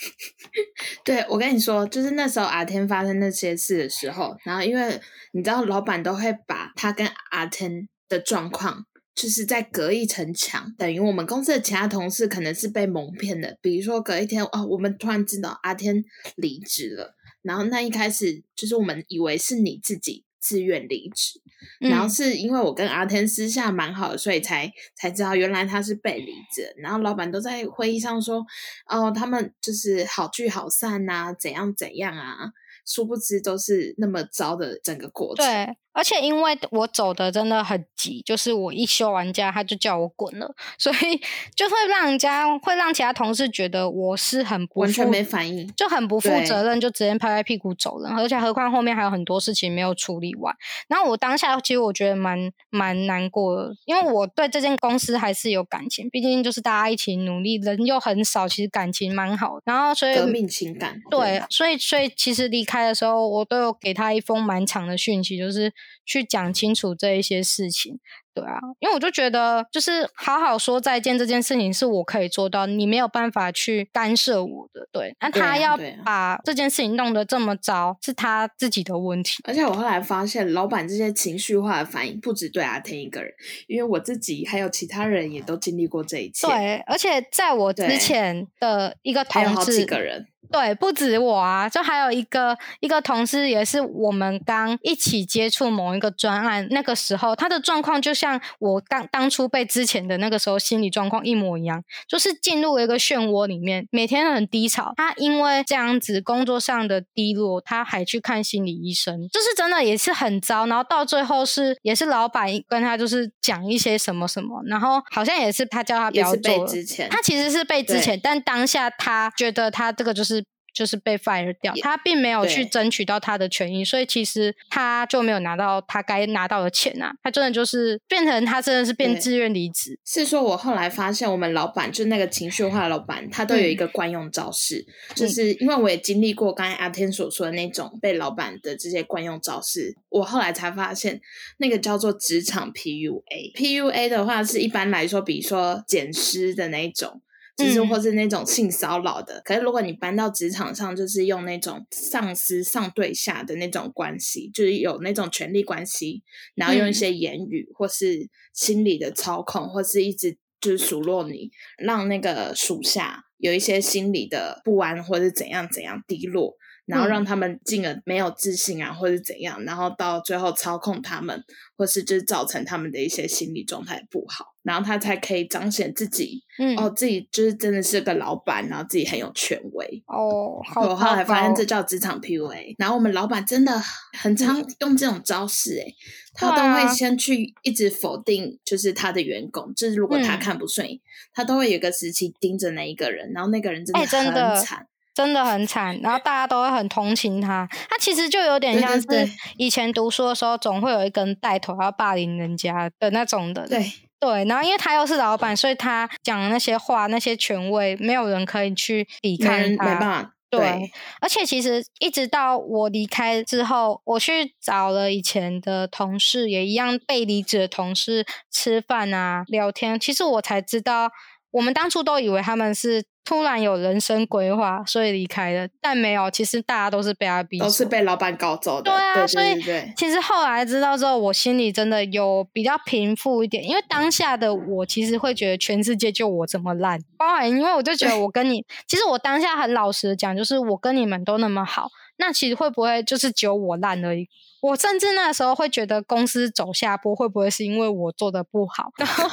[1.03, 5.01] 对，我跟你说，就是那时候阿天发生那些事的时候，然后因为
[5.33, 13.57] 你知道，老板都会把他跟阿天的状况，就是在隔一层墙，等于我们公司的其他同事可能是被蒙骗的。
[13.61, 16.03] 比如说隔一天哦，我们突然知道阿天
[16.35, 20.25] 离职了，然后那一开始就是我们以为是你自己。
[20.41, 21.39] 自愿离职，
[21.79, 26.73] 然后是因为我跟阿天私下蛮好的，所以才才知道原来他是被离职。
[26.77, 28.43] 然后老板都在会议上说，
[28.87, 32.51] 哦，他们就是好聚好散呐，怎样怎样啊。
[32.83, 35.45] 殊不知都是那么糟的整个过程。
[35.45, 41.21] 对，而且因为我走的真的很急，就是我一休完假他就叫我滚了， 所以
[41.55, 48.11] 就会让人家会让其他同事觉得我是很完全没反应，就很不负责任，就直接拍拍屁股走人。
[48.11, 50.55] 而且何况后面还有很多事情没有处理完。
[50.87, 59.59] 然后我当下其实我觉得蛮蛮难过的，因为我对这间公司还是有感情，毕竟就是大家一起努力，人又很少，其实感情蛮好。
[59.65, 65.71] 然后所以革命情感对，所以所以其实离开的时候，我都有给他一封蛮长的讯息，就是
[66.05, 67.99] 去讲清楚这一些事情。
[68.33, 74.87] 对啊，因为我就觉得，就是好好说再见这件事情是我可以做到，你没有办法去干涉我的。
[74.89, 79.43] 对，那他要把这件事情弄得这么糟，是他自己的问题。
[79.43, 83.33] 而且我后来发现，老板这些情绪化的反应不止对阿天一个人，
[83.67, 86.47] 因为我自己还有其他人也都经历过这一切。
[86.47, 90.27] 对，而且在我之前的一个同事，好几个人。
[90.51, 104.93] 对，不止我啊，就还有一个一个同事，也是我们刚一起接触某一个专案，那个时候他的状况就像我刚当初被之前的那个时候心理状况一模一样，就是进入了一个漩涡里面，每天很低潮。
[104.97, 110.65] 他因为这样子工作上的低落，他还去看心理医生，就是真的也是很糟。
[110.67, 116.67] 然后到最后是也是老板跟他就是讲一些什么什么，然后好像也是他叫他不要做。
[117.09, 120.40] 他其实是被之前，但当下他觉得他这个就是。
[120.73, 127.13] 就是被 fire 掉，他并没有去争取到他的权益，所以其实他就没有拿到他该拿到的钱啊！
[127.21, 129.99] 他真的就是变成他真的是变自愿离职。
[130.05, 141.19] 是说，我后来发现我们老板就那个情绪化的老板，他都有一个惯用招式，就是因为我也经历过刚才阿天所说的那种被老板的这些惯用招式，我后来才发现
[141.57, 143.53] 那个叫做职场 PUA。
[143.55, 147.21] PUA 的话是一般来说，比如说捡尸的那一种。
[147.57, 156.23] 就是或是那种性骚扰的，可是如果你搬到职场上，就是用那种上司上对下的那种关系，就是有那种权力关系，
[156.55, 166.55] 然后用一些言语或是心理的操控，或是一直就是数落你，让那个属下有一些心理的不安或者怎样怎样低落。
[166.85, 171.43] 然后让他们进而没有自信啊，或者怎样，然后到最后操控他们，
[171.77, 176.75] 或是就是造成他们的一些心理状态不好，然后他才可以彰显自己，嗯。
[176.77, 180.03] 哦，自己就是真的是个老板，然后自己很有权威。
[180.07, 183.79] 哦，好我后来发现这叫职场 PUA，然后我们老板真的
[184.19, 185.95] 很常用这种招式、欸，
[186.33, 190.39] 他都会先去一直否定，就是他的员工，就是如果他嗯。
[190.41, 190.99] 看不顺眼，
[191.33, 197.67] 他都会有一个时期盯着那一个人，然后那个人真哎的很惨，真的很惨，然后大家都会很同情他。
[197.89, 203.67] 他其实就有点像是以前读书的时候，总会有一根带头要霸凌人家的那种的。
[203.67, 209.83] 对对，然后因为他又是老板，所以他讲的那些话、那些权威，没有人可以去抵抗他。
[209.83, 219.99] 没办法，对，而且其实一直到我离开之后，我去找了以前的同事，也一样被离职的同事吃饭啊、聊天。
[219.99, 221.09] 其实我才知道，
[221.51, 226.31] 我们当初都以为他们是突然有人生规划，所以离开的，但没有。
[226.31, 229.61] 其实大家都是被他逼都是被老板搞走的，对啊对所以
[229.95, 244.27] 其实后来知道之后，我心里真的有比较平复一点，因为当下的我其实会觉得全世界就我这么烂，包含因为我就觉得我跟你，其实我当下很老实的讲，就是我跟你们都那么好，那其实会不会就是只有我烂而已？
[244.61, 248.91] 我甚至那时候会觉得公司走下坡会不会是因为我做的不好？
[248.97, 249.27] 然后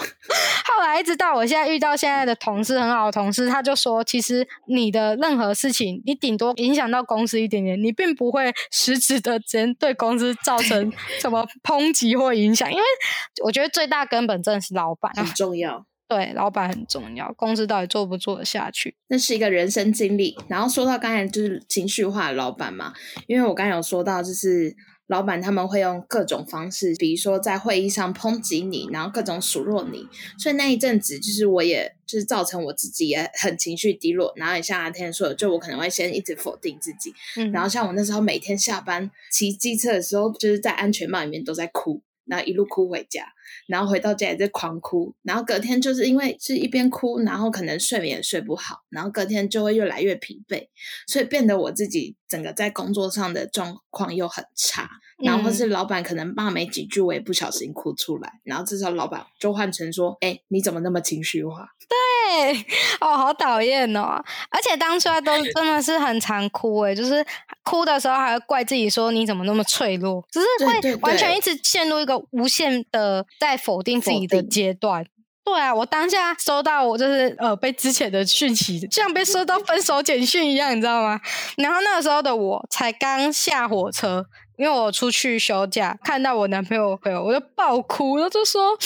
[0.69, 12.85] 后来一直到我现在遇到现在的同事，很好的同事，他就说，其实你的任何事情，你顶多影响到公司一点点，你并不会实质的真对公司造成 什么抨击或影响，因为
[13.45, 15.87] 我觉得最大根本真的是老板很啊，重要。
[16.07, 18.97] 对，老板很重要，公司到底做不做得下去？
[19.09, 20.35] 那是一个人生经历。
[20.49, 22.95] 然后说到刚才就是情绪化的老板嘛，
[23.27, 24.75] 因为我刚才有说到，就是
[25.09, 30.07] 老板他们会用各种方式，比如说在会议上抨击你，然后各种数落你。
[30.39, 43.27] 所以那一阵子，就是我也就是造成我自己也很情绪低落，然后也像阿天说的，就我可能会先一直否定自己，嗯，然后像我那时候每天下班骑机车的时候，就是在安全帽里面都在哭，然后一路哭回家，
[43.67, 50.69] 然后回到家也在狂哭，然后隔天就是因为是一边哭，然后可能睡眠也睡不好，然后隔天就会越来越疲惫，
[51.07, 54.89] 所以变得我自己整个在工作上的状况又很差，
[55.23, 62.67] 然后或是老板可能骂没几句，我也不小心哭出来，然后至少老板就换成说：“哎，你怎么那么情绪化？”对，
[63.01, 64.23] 哦，好讨厌哦！
[64.51, 67.25] 而且当初都 真的是很常哭哎，就是
[67.65, 75.05] 哭的时候还会怪自己说你怎么那么脆弱，只是会完全一直陷入一个无限的在否定自己的阶段。
[75.43, 81.19] 对啊，我当下收到我就是呃被之前的讯息，就像被收到分手简讯一样，你知道吗？
[81.57, 84.27] 然后那个时候的我才刚下火车，
[84.59, 88.77] 因为我出去休假，看到我男朋友朋友，我就爆哭，然后就说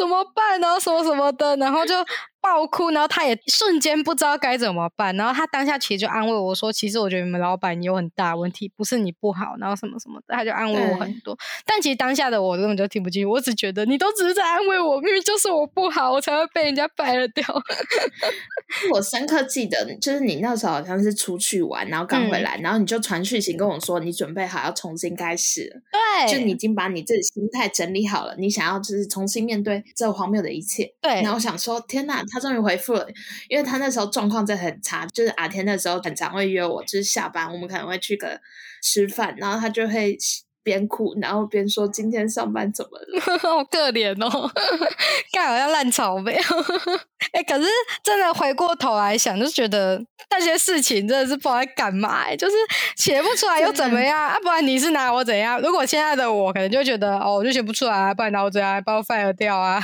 [0.00, 0.80] 怎么办呢？
[0.80, 1.94] 什么什么的，然后就
[2.40, 11.36] 爆哭，然后他也瞬间不知道该怎么办，然后他当下其实就安慰我说，其实我觉得你们老板有很大问题，不是你不好，然后什么什么的，他就安慰我很多。
[11.66, 17.44] 但其实当下的我根本就听不进去，我只觉得你都只是在安慰我，明明就是我不好，我才会被人家掰了掉。
[18.94, 30.94] 我深刻记得，就是你那时候好像是出去玩，然后刚回来，然后你就传讯息跟我说，你准备好要重新开始了，对，就你已经把你自己心态整理好了，你想要就是重新面对这荒谬的一切。
[31.00, 33.06] 对然后我想说，天呐，他终于回复了，
[33.48, 38.40] 因为他那时候状况真的很差，就是阿天那时候很常会约我，就是下班我们可能会去个
[38.82, 40.16] 吃饭，然后他就会
[40.62, 43.38] 边哭，然后边说今天上班怎么了。
[43.38, 44.50] 好可怜哦，
[45.32, 46.36] 干好像烂草莓。
[47.32, 47.68] 哎、可是
[48.02, 52.56] 真的回过头来想，就觉得那些事情真的是不知道在干嘛、欸，就是
[52.96, 54.36] 写不出来又怎么样啊？
[54.42, 55.60] 不然你是拿我怎样？
[55.60, 58.82] 如果现在的我可能就觉得哦，我就写不出来、啊，不然拿我怎样？
[58.84, 59.80] 把我 fire 掉啊？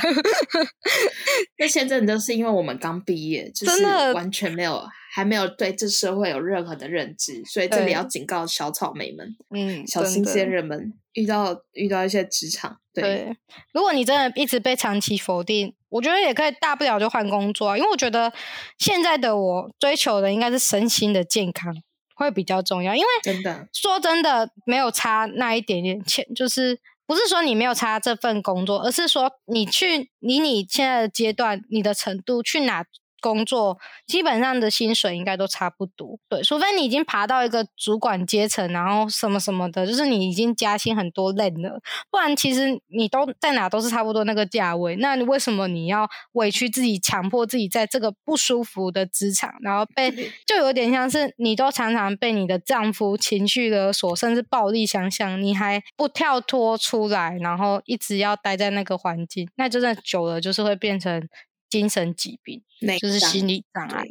[1.57, 4.83] 那些真的都是因为我们刚毕业，就是真的完全没有。
[5.09, 13.37] 还没有对这社会有任何的认知，所以这里要警告小草莓们、嗯，小新鲜人们，遇到遇到一些职场，对，对，
[13.73, 18.31] 如果你真的一直被长期否定，我觉得也可以大不了就换工作啊，因为我觉得
[18.77, 21.75] 现在的我追求的应该是身心的健康
[22.13, 23.67] 会比较重要，因为真的。
[23.73, 32.85] 说真的没有差那一点点钱，就是不是说你没有差这份工作，而是说你去以你现在的阶段、你的程度去哪。
[33.21, 41.79] 工作基本上的薪水应该都差不多，对，除非你已经爬到一个主管阶层，然后什么什么的，就是你已经加薪很多类了，
[42.11, 44.95] 不然其实你都在哪都是差不多那个价位。
[44.97, 50.11] 那你为什么你要委屈自己，强迫自己在这个不舒服的职场，然后被
[50.45, 61.27] 就有点像是你都常常被你的丈夫情绪勒索，甚至暴力相向，你还不跳脱出来，然后一直要待在那个环境，那真的久了就是会变成
[61.69, 62.63] 精神疾病。
[62.81, 64.05] 内就是心理障碍。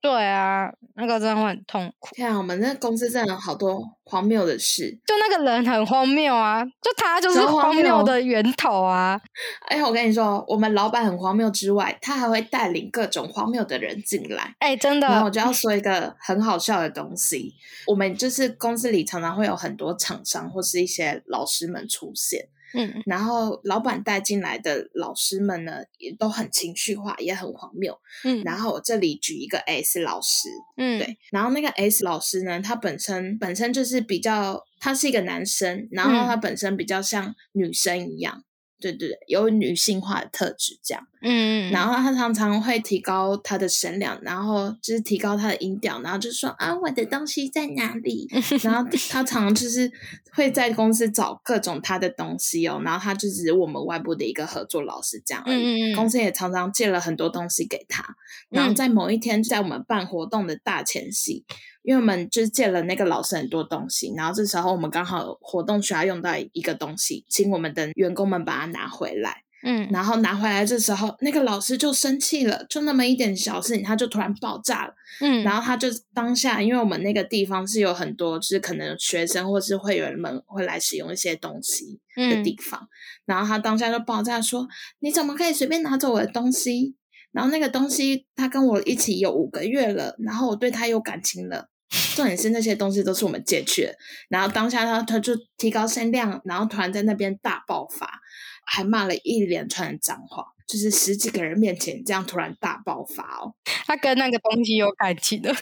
[0.00, 2.08] 对啊，那个真的会很痛苦。
[2.16, 4.90] 天啊，我们那公司真的有好多荒谬的事。
[5.06, 9.20] 就那个人很荒谬啊，就他就是荒谬的源头啊。
[9.70, 14.52] 哎，我跟你说，我们老板很荒谬之外，他还会带领各种荒谬的人进来。
[14.58, 17.54] 哎、真的，然后我就要说一个很好笑的东西，
[17.86, 23.02] 我们就是公司里常常会有很多厂商或是一些老师们出现，嗯。
[23.06, 27.98] 然后老板带进来的老师们呢，也都很情绪化，也很荒谬。
[28.24, 28.42] 嗯。
[28.44, 36.26] 然后我这里举一个 S 老师，嗯，对，然后那个 S 老师呢，他本身本身就是比较，他是一个男生，然后嗯。
[36.26, 38.44] 他本身比较像女生一样，
[38.82, 41.06] 对对对，有女性化的特质这样。
[41.22, 48.28] 嗯，嗯，然后他常常会提高他的声量，然后就是提高他的音调，然后就说啊，我的东西在哪里？
[48.64, 49.90] 然后他常常就是
[50.32, 55.92] 会在公司找各种他的东西哦，然后他就只是我们外部的一个合作老师这样而已。
[55.92, 58.04] 嗯公司也常常借了很多东西给他，
[58.50, 61.44] 然后嗯在某一天，在我们办活动的大前夕，
[61.82, 69.42] 因为我们就是借了那个老师很多东西，然后这时候我们刚好活动需要用到一个东西，请我们的员工们把它拿回来。
[69.64, 74.94] 嗯，然后拿回来这时候，那个老师就生气了，就那么一点小事情，他就突然爆炸了。
[75.20, 82.88] 嗯，然后他就当下，因为我们那个地方是有很多，就是可能学生或是会员们会来使用一些东西的嗯地方，
[83.24, 84.66] 然后他当下就爆炸说
[84.98, 86.96] ：“你怎么可以随便拿走我的东西？”
[87.30, 91.68] 然后那个东西他跟我一起有五个月了，然后我对他有感情了。
[92.14, 93.96] 重点是那些东西都是我们借去的，
[94.28, 98.20] 然后当下他他就提高声量，然后突然在那边大爆发，
[98.64, 103.54] 还骂了一连串的脏话，就是十几个人面前这样突然大爆发哦。
[103.86, 105.54] 他跟那个东西有感情的，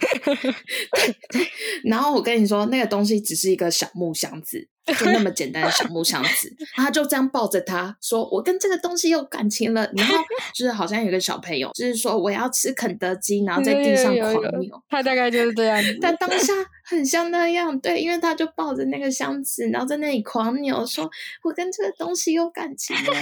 [1.84, 10.16] 然后我跟你说，那个东西只是一个小木箱子，就那么简单的小木箱子， 他就这样抱着他说：“我跟这个东西有感情了。”然后
[10.54, 14.82] 就是好像有个小朋友，就是说我要吃肯德基，然后在地上狂扭。
[14.88, 15.98] 他大概就是这样子。
[16.02, 16.52] 但当下
[16.84, 21.08] 很像那样，对，因为他就抱着那个箱子，然后在那里狂扭，说
[21.44, 23.12] 我跟这个东西有感情了。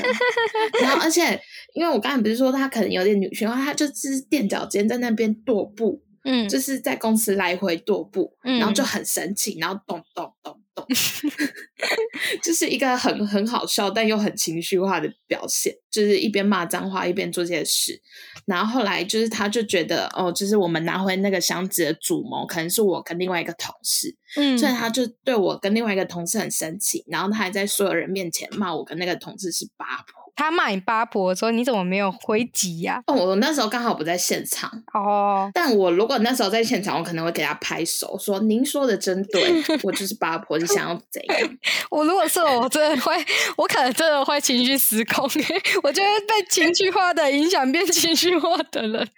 [0.81, 1.41] 然后，而且
[1.75, 10.58] 因为我刚才不是说他可能有点女性化，他就是垫脚尖在那边跺步，嗯，就是在公司来回跺步，嗯然后就很神奇，然后咚咚咚咚，
[12.43, 18.01] 就是一个很很好笑但又很情绪化的表现，就是一边骂脏话一边做这些事。
[18.47, 30.18] 然后后来就是他就觉得哦，就是我们拿回那个箱子的主谋可能是我跟另外一个同事，嗯，所以他就对我跟另外一个同事很生气，然后他还在所有人面前骂我跟那个同事是八婆。
[30.39, 41.51] 他骂你八婆说你怎么没有回击呀、哦，我那时候刚好不在现场，哦，但我如果那时候在现场，我可能会给他拍手说：“您说的真对，我就是八婆，你想要怎样
[41.91, 43.13] 我如果是我，真的会，
[43.57, 45.29] 我可能真的会情绪失控，
[45.83, 48.93] 我就会被情绪化的影响，变情绪化的人。”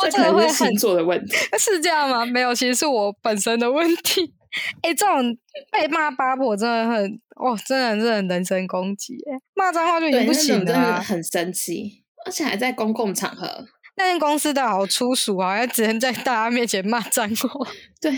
[0.00, 1.36] 我这真的会很可能是星座的问题。
[1.58, 2.24] 是这样吗？
[2.24, 4.32] 没有，其实是我本身的问题。
[4.82, 5.36] 哎、这种
[5.70, 13.66] 被骂八婆真的很，哦，真的是很人身攻击，哎，骂脏话就已不那种真的行了啊、很生气，而且还在公共场合。
[13.96, 17.70] 那间公司的好粗俗啊，要只能在大家面前骂脏话。
[18.00, 18.10] 对，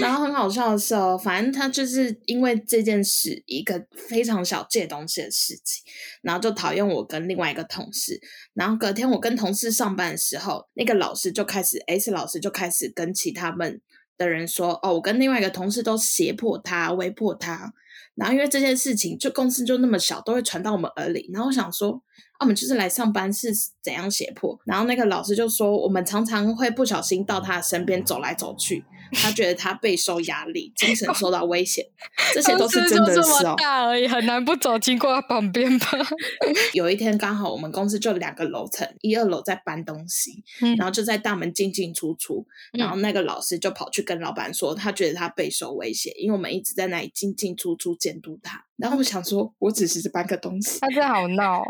[0.00, 5.84] 然后很好笑的是哦，反正他就是因为这件事，一个非常小借东西的事情，
[6.22, 8.20] 然后就讨厌我跟另外一个同事。
[8.54, 13.80] 然后隔天我跟同事上班的时候，那个老师就开始 S 老师就开始跟其他们
[14.22, 17.72] 的人说：“哦，我跟另外一个同事都胁迫他、威迫他。”
[18.14, 21.30] 然后因为这件事情，就公司就那么小，都会传到我们耳里。
[21.32, 21.92] 然后我想说，
[22.38, 23.50] 啊，我们就是来上班是
[23.82, 24.58] 怎样胁迫？
[24.66, 31.90] 然后那个老师就说，我们常常会不小心到他身边走来走去，他觉得他备受压力，精神受到威胁，
[32.34, 33.54] 这些都是真的公司就这事哦。
[33.58, 35.86] 大而已，很难不走经过他旁边吧？
[36.72, 48.64] 有一天刚好我们公司就两个楼层，一二楼在搬东西，嗯然后就在大门进进出出，嗯然后那个老师就跑去跟老板说，他觉得他备受威胁，因为我们一直在那里进进出出监督他。
[48.76, 51.66] 然后我想说，我只是搬个东西，他真的好闹、哦。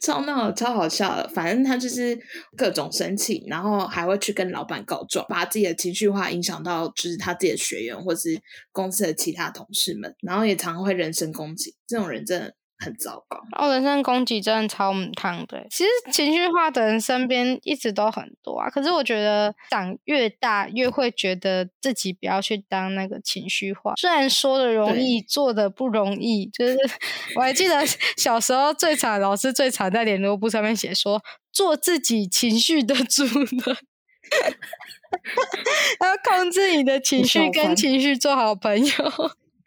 [0.00, 1.28] 超闹超好笑的。
[1.28, 2.16] 反正他就是
[2.56, 8.40] 各种生气，然后还会去跟老板告状，把自己的情绪化影响到就是他自己的学员或是
[8.70, 11.74] 公司的其他同事们，然后也常常会人身攻击。
[11.86, 13.40] 这种人真的很糟糕。
[13.56, 15.66] 哦，人身攻击真的超母汤的欸。
[15.70, 23.94] 其实情绪化的人身边一直都很多啊，可是我觉得长越大越会觉得自己不要去当那个情绪化。
[23.96, 26.46] 虽然说的容易，做的不容易。
[26.46, 26.76] 就是
[27.36, 27.84] 我还记得
[28.16, 31.22] 小时候最惨老师最惨在联络簿上面写说，
[31.52, 33.48] 做自己情绪的主人。
[36.00, 38.94] 要控制你的情绪，跟情绪做好朋友。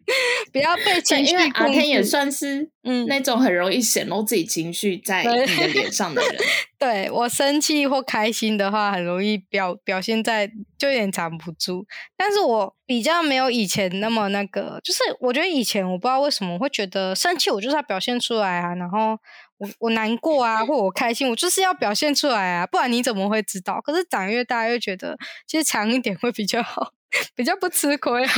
[0.54, 6.36] 不要被情绪因为阿控天也算是嗯那种很容易显露自己情绪在对你的脸上的人。
[6.80, 10.48] 对我生气或开心的话，很容易表表现在，
[10.78, 11.86] 就有点藏不住。
[12.16, 19.18] 但是我比较没有以前那么那个，就是我觉得以前我不知道为什么我会觉得生气，我就是要表现出来啊，然后
[19.58, 23.82] 我我难过啊，或我开心，我就是要表现出来啊，不然你怎么会知道？
[23.82, 26.94] 可是长越大越觉得，其实长一点会比较好，
[27.36, 28.32] 比较不吃亏啊。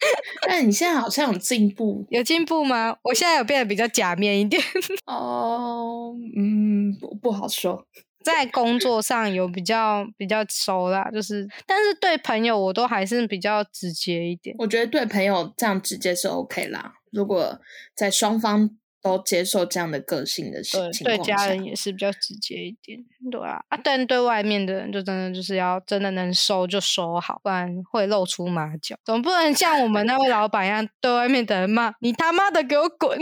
[0.46, 2.96] 但你现在好像有进步有进步吗？
[3.02, 4.62] 我现在有变得比较假面一点。
[5.06, 7.86] 哦，嗯，不不好说。
[8.22, 14.54] 在工作上有比较比较熟啦，就是，但是对朋友我都还是比较直接一点。
[14.58, 16.92] 我觉得对朋友这样直接是 OK 啦。
[17.12, 17.58] 如果
[17.96, 18.68] 在双方
[19.02, 22.98] 都接受这样的个性的事情况对家人也是比较直接一点，
[23.30, 28.96] 对啊啊，但对外面的人就真的就是要真的能收就收好，不然会露出马脚。
[29.04, 33.18] 总不能像我们那位老板一样，对外面的人骂你他妈的给我滚！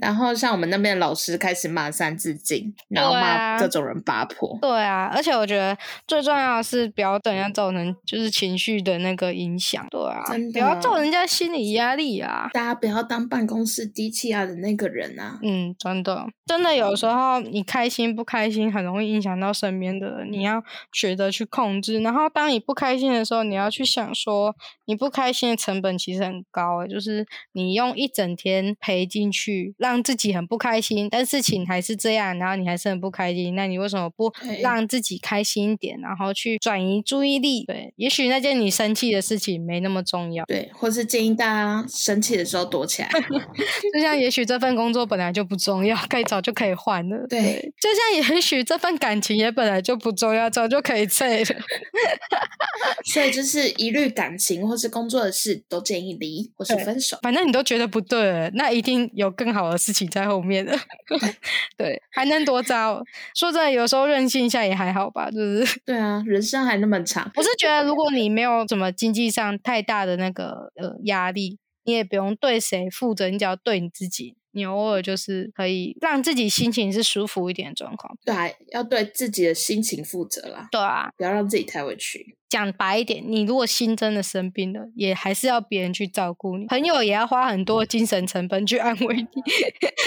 [0.00, 4.58] 然后像我们那边的老师开始骂三字经，然后骂啊各种人八婆。
[4.62, 12.48] 对啊，而且我觉得最重要的是不要等人家造成就是情绪的那个影响，对啊，真不要的造人家心理压力啊。
[12.52, 15.38] 大家不要当办公室低气压的那个人啊！
[15.42, 20.32] 嗯，真的，真的有时候你开心不开心，很容易影响到身边的人。
[20.32, 22.00] 你要学着去控制。
[22.00, 24.54] 然后，当你不开心的时候，你要去想说，
[24.86, 33.54] 你不开心的成本其实很高诶，就是你用一整天赔进去，让自己很不开心，但事情还是这样，然后你还是很不开心。
[33.54, 37.64] 那你为什么不让自己开心一点，然后去转移注意力？
[37.64, 40.44] 对，也许那件你生气的事情没那么重要。
[40.46, 43.08] 对，或是建议大家生气的时候躲起来。
[43.92, 47.26] 就像也许这份工作本来就不重要，可以早就可以换了。
[47.28, 51.44] 对就像也许这份感情也本来就不重要，早就可以退了。
[53.04, 57.18] 所以就是一律感情或是工作的事都建议离或是分手。
[57.22, 60.76] 反正你都觉得不对了，那一定有更好的事情在后面的。
[61.76, 63.02] 对，还能多糟？
[63.34, 65.80] 说真的，有时候任性一下也还好吧，就是。
[65.84, 67.30] 对啊，人生还那么长。
[67.36, 78.18] 我是觉得，如果你没有什么经济上太大的那个呃压力，你也不用对谁负责，你只要对你自己，你偶尔就是可以让自己心情是舒服一点的状况。
[78.24, 82.36] 对啊，要对自己的心情负责啦，对啊，不要让自己太委屈。
[82.48, 89.28] 讲白一点，你如果心真的生病了，也还是要别人去照顾你，朋友也要花很多精神成本去安慰你，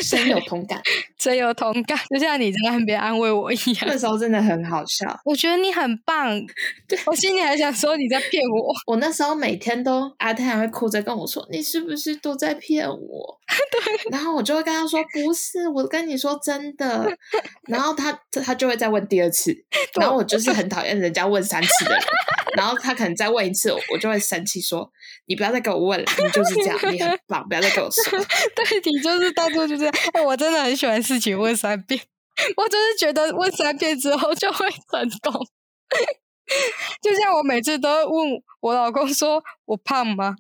[0.02, 0.82] 深有同感，
[1.20, 3.86] 深有同感，就像你在那边安慰我一样。
[3.88, 5.20] 那时候真的很好笑。
[5.26, 6.42] 我觉得你很棒，
[7.06, 8.74] 我心里还想说你在骗我。
[8.88, 13.40] 我那时候每天都阿泰还会哭着跟我说：“你是不是都在骗我？
[13.72, 17.12] ”对，然后我就会跟他说：“不是，我跟你说真的。”
[17.68, 19.54] 然后他他他就会再问第二次，
[20.00, 22.02] 然后我就是很讨厌人家问三次的人，
[22.56, 24.92] 然后他可能再问一次，我就会生气说
[25.28, 28.20] ：“你不要再给我问了，你就是这样，你很 棒，不要再跟我说。
[28.56, 29.94] 对你就是到处就这样。
[30.14, 32.00] 哎，我真的很喜欢事情问三遍，
[32.58, 35.46] 我就是觉得问三遍之后就会成功。
[37.02, 40.36] 就像我每次都会问我老公说：“我胖吗？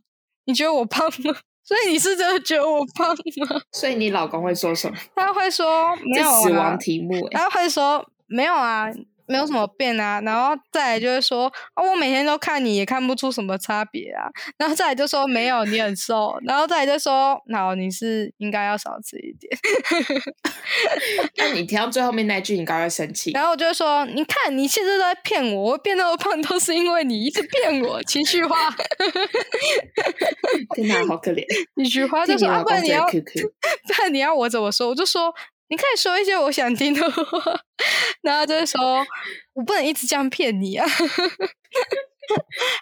[0.45, 4.97] 你觉得我胖吗？”所以你是真的觉得我胖吗？” 所以你老公会说什么？
[5.16, 6.78] 他会说：“没有啊死亡。
[6.80, 8.88] 题目、欸，他会说：“没有啊，
[9.30, 14.27] 没有什么变啊。”然后再来就会说：“哦，我每天都看你，也看不出什么差别啊。”
[14.59, 19.49] 然后再来就说：“没有，你很瘦。”然后再来就说：“好，你是应该要少吃一点。
[21.38, 23.32] ”那你听到最后面那句，你刚刚会生气。
[23.32, 28.69] 然后我就说：“你看，你现在都在骗我，我变那么胖都是因为你一直骗我，情绪化。
[30.75, 31.43] 天哪，好可怜！
[31.75, 33.07] 情绪化就说：‘啊，替你老公追不然你要
[34.03, 35.34] 然你要我怎么说？’我就说
[35.70, 37.59] ：‘你可以说一些我想听的话。’
[38.22, 39.05] 然后就是说
[39.53, 40.86] ：‘我不能一直这样骗你啊。’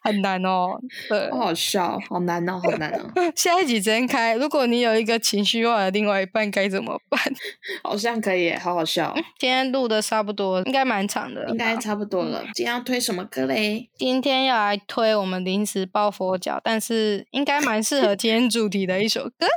[0.04, 0.78] 很难哦，
[1.08, 1.32] 对。
[1.32, 7.22] 好好笑，好难哦，好难哦， 下一集真开，如果你有一个情绪化的另外一半该怎么办？
[7.84, 12.44] 好像可以，好好笑，今天录的差不多，应该蛮长的应该差不多了。
[12.54, 13.90] 今天要推什么歌嘞？
[13.96, 19.48] 今天要来推我们临时抱佛脚，但是应该蛮适合今天主题的一首歌，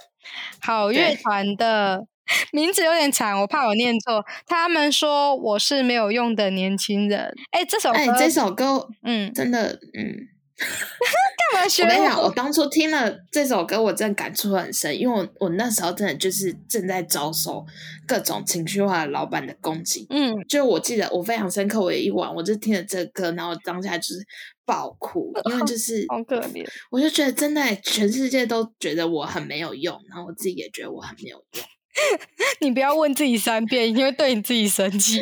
[0.60, 2.06] 好乐团的。
[2.52, 4.24] 名字有点长，我怕我念错。
[4.46, 7.34] 他们说我是没有用的年轻人。
[7.50, 10.28] 哎，这首歌，哎，这首歌嗯，真的，嗯，
[11.52, 12.30] 干嘛学我跟你讲，我我？
[12.30, 17.64] 当初听了这首歌，我真的感触很深，因为我我那时候真的就是正在遭受
[18.06, 20.06] 各种情绪化的老板的攻击。
[20.10, 24.24] 嗯，就我记得我非常深刻，我有一晚我就听了这个歌，然后当下就是
[24.64, 26.64] 爆哭， 因为就是好可怜。
[26.90, 31.64] 我就觉得真的欸全世界都觉得我很没有用，然后我自己也觉得我很没有用。
[32.60, 35.20] 你不要问自己三遍，因为对你自己生气。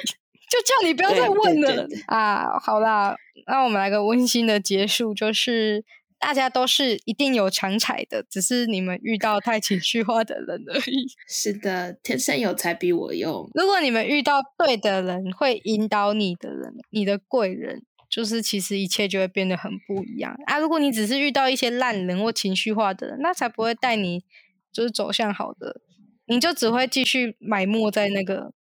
[0.51, 2.59] 就叫你不要再问了啊！
[2.59, 3.15] 好啦，
[3.47, 5.85] 那我们来个温馨的结束，就是
[6.19, 11.07] 大家都是一定有强踩的，只是你们遇到太情绪化的人而已。
[11.29, 13.47] 是的，天生有才比我用。
[13.53, 20.59] 如果你们遇到对的人，会引导你的人，你的贵人，就是其实一切就会变得很不一样啊。
[20.59, 24.25] 如果你只是遇到一些烂人或情绪化的人，那才不会带你
[24.73, 25.83] 就是走向好的，
[26.29, 28.53] 你就只会继续埋没在那个。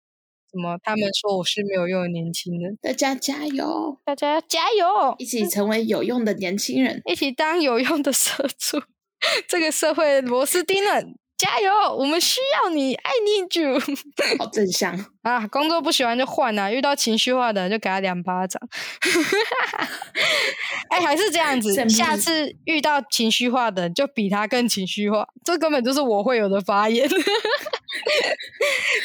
[0.50, 0.78] 什么？
[0.82, 2.78] 他们说我是没有用的年轻人。
[2.82, 4.00] 大家加油！
[4.06, 5.16] 大家加油！
[5.18, 8.82] 一起成为有用的年轻人，一起当有用的社畜。
[9.48, 11.72] 这个社会螺丝钉人，加油！
[11.96, 13.80] 我们需要你，I need you。
[14.40, 15.46] 好正向 啊！
[15.48, 16.72] 工作不喜欢就换啊！
[16.72, 18.62] 遇到情绪化的就给他两巴掌。
[20.90, 21.88] 哎，还是这样子。
[21.88, 25.28] 下次遇到情绪化的，就比他更情绪化。
[25.46, 27.08] 这根本就是我会有的发言。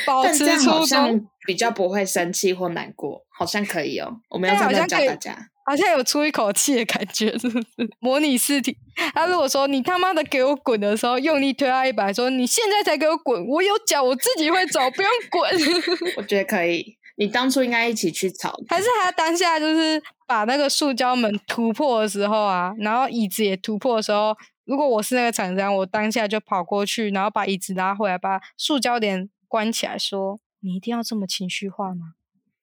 [0.07, 1.29] 保持初衷。
[1.45, 4.21] 比较不会生气或难过，好像可以哦。
[4.31, 7.67] 我们要这样教大家，好像有出一口气的感觉，是不是？
[8.01, 8.77] 模拟试题。
[9.15, 15.51] 他如果说你他妈的给我滚的时候，用力推他一把，说你现在才给我滚，我有脚，我自己会走，不用滚。
[16.19, 16.97] 我觉得可以。
[17.17, 30.41] 你当初应该一起去吵，还是他当下就是把那个塑胶门突破的时候啊，然后椅子也突破的时候，如果我是那个厂商，我当下就跑过去，然后把椅子拉回来，把塑胶帘关起来，说。
[30.65, 32.15] 你一定要这么情绪化吗？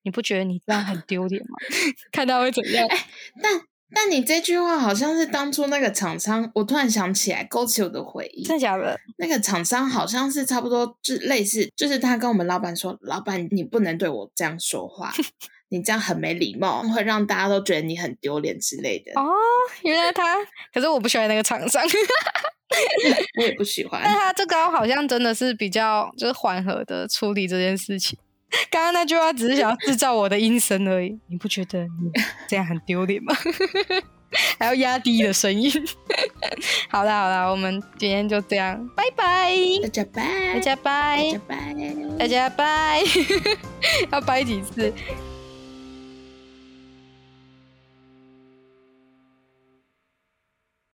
[0.04, 1.58] 你不觉得你这样很丢脸吗？
[2.12, 2.86] 看他会怎样？
[2.88, 3.08] 哎，
[3.42, 3.62] 但
[3.94, 8.44] 但你这句话好像是当初那个厂商，我突然想起来，勾起我的回忆。
[8.44, 9.00] 真的假的？
[9.18, 15.12] 那个厂商好像是差不多，就类似，就是他跟我们老板说：“老板，你不能对我这样说话，
[15.70, 19.28] 你这样很没礼貌，会让大家都觉得你很丢脸之类的。”哦，
[19.84, 20.36] 原来他，
[20.72, 21.84] 可是我不喜欢那个厂商。
[23.40, 28.18] 我也不喜欢，但他这个好像真的是比较就是缓和的处理这件事情。
[28.72, 32.12] 刚刚那句话只是想要制造我的阴声而已，你不觉得你
[32.48, 33.36] 这样很丢脸吗？
[34.60, 35.72] 还要压低的声音。
[36.90, 41.74] 好啦好啦，我们今天就这样，拜拜，大家拜，大家拜，大家拜，
[42.20, 43.04] 大家拜，
[44.12, 44.94] 要拜几次？